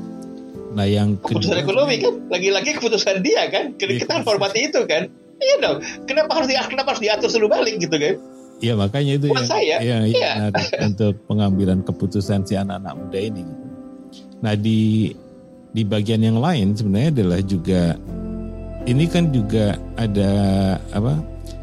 Nah 0.74 0.86
yang 0.86 1.18
keputusan 1.20 1.66
kedua, 1.66 1.66
ekonomi 1.66 1.96
kan, 2.00 2.14
lagi-lagi 2.30 2.70
keputusan 2.78 3.26
dia 3.26 3.50
kan, 3.50 3.74
kita 3.76 4.06
iya, 4.06 4.22
hormati 4.24 4.70
itu 4.70 4.82
kan. 4.86 5.10
Iya 5.40 5.56
dong, 5.64 5.78
kenapa 6.06 6.36
harus 6.36 6.48
di, 6.52 6.56
kenapa 6.56 6.96
harus 6.96 7.02
diatur 7.04 7.30
seluruh 7.32 7.52
balik 7.52 7.80
gitu 7.80 7.96
kan? 7.96 8.16
Iya 8.60 8.74
makanya 8.76 9.12
itu 9.16 9.28
Buat 9.32 9.48
yang, 9.48 9.48
saya, 9.48 9.76
yang, 9.80 10.04
iya. 10.04 10.32
yang 10.52 10.52
untuk 10.92 11.16
pengambilan 11.32 11.80
keputusan 11.88 12.44
si 12.44 12.60
anak-anak 12.60 12.94
muda 13.00 13.20
ini. 13.20 13.42
Gitu. 13.48 13.66
Nah 14.44 14.54
di 14.56 15.12
di 15.70 15.84
bagian 15.86 16.22
yang 16.22 16.38
lain 16.42 16.76
sebenarnya 16.76 17.10
adalah 17.24 17.40
juga 17.46 17.82
ini 18.84 19.06
kan 19.08 19.32
juga 19.32 19.80
ada 19.96 20.32
apa? 20.92 21.20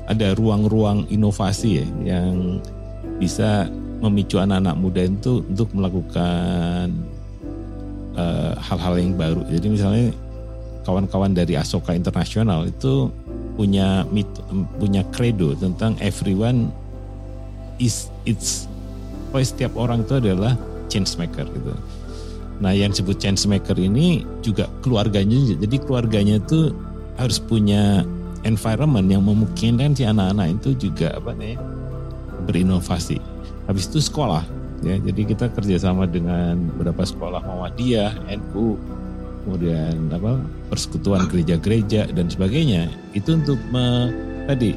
Ada 0.07 0.38
ruang-ruang 0.38 1.11
inovasi 1.11 1.83
ya 1.83 1.87
yang 2.14 2.62
bisa 3.18 3.66
memicu 4.06 4.38
anak-anak 4.38 4.76
muda 4.78 5.02
itu 5.04 5.42
untuk 5.46 5.68
melakukan 5.74 6.94
eh, 8.14 8.52
hal-hal 8.56 8.94
uh, 8.94 9.00
yang 9.00 9.14
baru. 9.18 9.42
Jadi 9.50 9.66
misalnya 9.66 10.06
kawan-kawan 10.86 11.34
dari 11.34 11.58
Asoka 11.58 11.92
Internasional 11.92 12.70
itu 12.70 13.10
punya 13.58 14.06
mit, 14.14 14.28
punya 14.78 15.02
credo 15.10 15.56
tentang 15.58 15.98
everyone 15.98 16.70
is 17.82 18.08
it's 18.22 18.70
oh, 19.34 19.42
setiap 19.42 19.74
orang 19.74 20.06
itu 20.06 20.22
adalah 20.22 20.54
change 20.86 21.18
maker 21.18 21.44
gitu. 21.50 21.74
Nah 22.62 22.72
yang 22.72 22.94
disebut 22.94 23.18
change 23.20 23.44
maker 23.50 23.76
ini 23.76 24.24
juga 24.40 24.70
keluarganya 24.80 25.58
jadi 25.58 25.76
keluarganya 25.82 26.40
itu 26.40 26.72
harus 27.18 27.40
punya 27.40 28.06
environment 28.46 29.10
yang 29.10 29.26
memungkinkan 29.26 29.96
si 29.96 30.06
anak-anak 30.06 30.60
itu 30.62 30.88
juga 30.88 31.16
apa 31.18 31.34
nih 31.34 31.58
berinovasi 32.46 33.18
habis 33.66 33.90
itu 33.90 34.02
sekolah 34.02 34.42
ya. 34.83 34.96
Jadi 34.98 35.22
kita 35.35 35.52
kerjasama 35.52 36.07
dengan 36.11 36.59
beberapa 36.74 37.07
sekolah 37.07 37.42
Muhammadiyah 37.44 38.26
NU 38.38 38.79
kemudian 39.46 40.11
apa 40.11 40.42
persekutuan 40.70 41.31
gereja-gereja 41.31 42.11
dan 42.11 42.26
sebagainya. 42.26 42.90
Itu 43.14 43.38
untuk 43.38 43.62
me, 43.70 44.11
tadi 44.50 44.74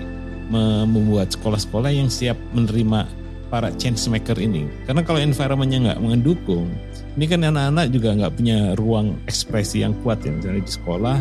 me, 0.54 0.86
membuat 0.86 1.34
sekolah-sekolah 1.34 1.90
yang 1.90 2.10
siap 2.10 2.38
menerima 2.54 3.10
para 3.50 3.74
change 3.82 4.06
maker 4.06 4.38
ini. 4.38 4.70
Karena 4.86 5.02
kalau 5.02 5.18
environmentnya 5.18 5.94
nggak 5.94 6.02
mendukung 6.06 6.70
ini 7.18 7.26
kan 7.26 7.42
anak-anak 7.42 7.90
juga 7.90 8.10
nggak 8.16 8.34
punya 8.38 8.58
ruang 8.78 9.18
ekspresi 9.26 9.82
yang 9.82 9.98
kuat 10.06 10.22
ya. 10.22 10.32
Misalnya 10.32 10.62
di 10.62 10.74
sekolah 10.74 11.18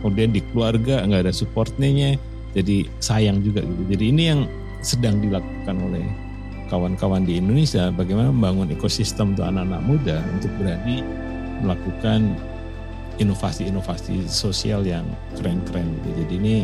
kemudian 0.00 0.30
di 0.32 0.40
keluarga 0.52 1.04
nggak 1.04 1.28
ada 1.28 1.34
supportnya 1.36 2.16
jadi 2.56 2.88
sayang 3.04 3.44
juga 3.44 3.60
gitu. 3.60 3.82
Jadi 3.92 4.04
ini 4.08 4.22
yang 4.32 4.40
sedang 4.80 5.20
dilakukan 5.20 5.76
oleh 5.76 6.25
kawan-kawan 6.66 7.22
di 7.22 7.38
Indonesia 7.38 7.90
bagaimana 7.94 8.30
membangun 8.34 8.74
ekosistem 8.74 9.34
untuk 9.34 9.46
anak-anak 9.46 9.82
muda 9.86 10.16
untuk 10.34 10.50
berani 10.58 11.02
melakukan 11.62 12.36
inovasi-inovasi 13.16 14.28
sosial 14.28 14.84
yang 14.84 15.06
keren-keren. 15.38 15.88
Jadi 16.04 16.34
ini 16.36 16.56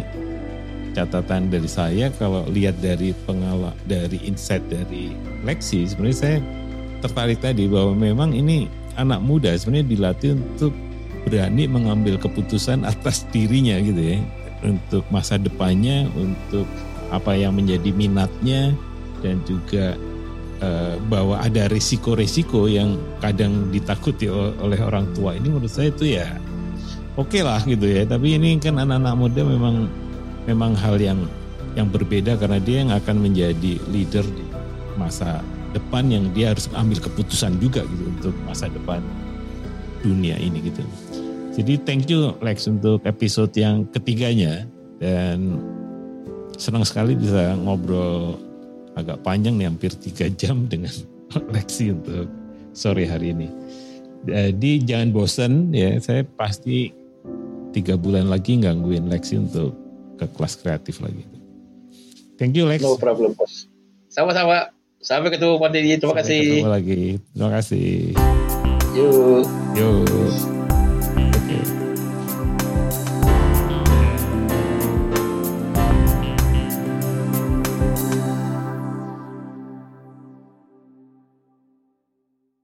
catatan 0.92 1.48
dari 1.48 1.68
saya 1.68 2.12
kalau 2.20 2.44
lihat 2.52 2.76
dari 2.84 3.16
pengalaman 3.24 3.72
dari 3.88 4.20
insight 4.28 4.60
dari 4.68 5.16
Lexi 5.42 5.88
sebenarnya 5.88 6.18
saya 6.20 6.38
tertarik 7.00 7.40
tadi 7.40 7.64
bahwa 7.66 7.96
memang 7.96 8.36
ini 8.36 8.68
anak 9.00 9.24
muda 9.24 9.56
sebenarnya 9.56 9.88
dilatih 9.88 10.36
untuk 10.36 10.76
berani 11.24 11.64
mengambil 11.64 12.20
keputusan 12.20 12.84
atas 12.84 13.24
dirinya 13.32 13.80
gitu 13.80 14.16
ya 14.16 14.18
untuk 14.62 15.02
masa 15.08 15.40
depannya 15.40 16.06
untuk 16.14 16.68
apa 17.08 17.34
yang 17.34 17.56
menjadi 17.56 17.90
minatnya 17.92 18.76
dan 19.22 19.40
juga 19.46 19.96
uh, 20.60 20.98
bahwa 21.06 21.38
ada 21.40 21.70
risiko-risiko 21.70 22.68
yang 22.68 22.98
kadang 23.22 23.70
ditakuti 23.70 24.28
oleh 24.30 24.78
orang 24.82 25.08
tua. 25.14 25.38
Ini 25.38 25.48
menurut 25.48 25.70
saya 25.70 25.94
itu 25.94 26.18
ya 26.18 26.28
oke 27.16 27.32
okay 27.32 27.42
lah 27.46 27.62
gitu 27.64 27.86
ya. 27.86 28.04
Tapi 28.04 28.36
ini 28.36 28.58
kan 28.58 28.76
anak-anak 28.76 29.14
muda 29.16 29.42
memang 29.46 29.76
memang 30.44 30.72
hal 30.74 30.98
yang 30.98 31.24
yang 31.72 31.88
berbeda 31.88 32.36
karena 32.36 32.60
dia 32.60 32.84
yang 32.84 32.92
akan 32.92 33.16
menjadi 33.22 33.80
leader 33.88 34.26
di 34.26 34.44
masa 35.00 35.40
depan 35.72 36.04
yang 36.12 36.28
dia 36.36 36.52
harus 36.52 36.68
ambil 36.76 37.00
keputusan 37.00 37.56
juga 37.56 37.80
gitu 37.88 38.04
untuk 38.12 38.34
masa 38.44 38.68
depan 38.68 39.00
dunia 40.04 40.36
ini 40.36 40.68
gitu. 40.68 40.84
Jadi 41.52 41.80
thank 41.84 42.08
you 42.08 42.32
Lex 42.40 42.64
untuk 42.68 43.04
episode 43.04 43.52
yang 43.56 43.88
ketiganya. 43.88 44.68
Dan 45.02 45.58
senang 46.56 46.86
sekali 46.86 47.18
bisa 47.18 47.58
ngobrol 47.58 48.38
agak 48.98 49.24
panjang 49.24 49.56
nih 49.56 49.66
hampir 49.68 49.92
tiga 49.96 50.28
jam 50.40 50.66
dengan 50.68 50.92
Lexi 51.52 51.92
untuk 51.92 52.28
sore 52.76 53.08
hari 53.08 53.32
ini. 53.32 53.48
Jadi 54.22 54.84
jangan 54.86 55.08
bosen 55.10 55.52
ya, 55.74 55.98
saya 55.98 56.22
pasti 56.22 56.92
tiga 57.72 57.96
bulan 57.96 58.28
lagi 58.28 58.60
gangguin 58.60 59.08
Lexi 59.08 59.40
untuk 59.40 59.74
ke 60.20 60.28
kelas 60.28 60.60
kreatif 60.60 61.00
lagi. 61.00 61.24
Thank 62.36 62.54
you 62.54 62.68
Lex. 62.68 62.84
No 62.84 63.00
problem 63.00 63.32
bos. 63.34 63.66
Sama-sama. 64.12 64.70
Sampai 65.02 65.34
ketemu 65.34 65.58
Pak 65.58 65.70
Terima 65.74 66.14
Sampai 66.14 66.22
kasih. 66.22 66.42
Ketemu 66.46 66.70
lagi. 66.70 67.02
Terima 67.34 67.50
kasih. 67.58 67.90
Yuk. 68.94 69.44
Yuk. 69.74 70.61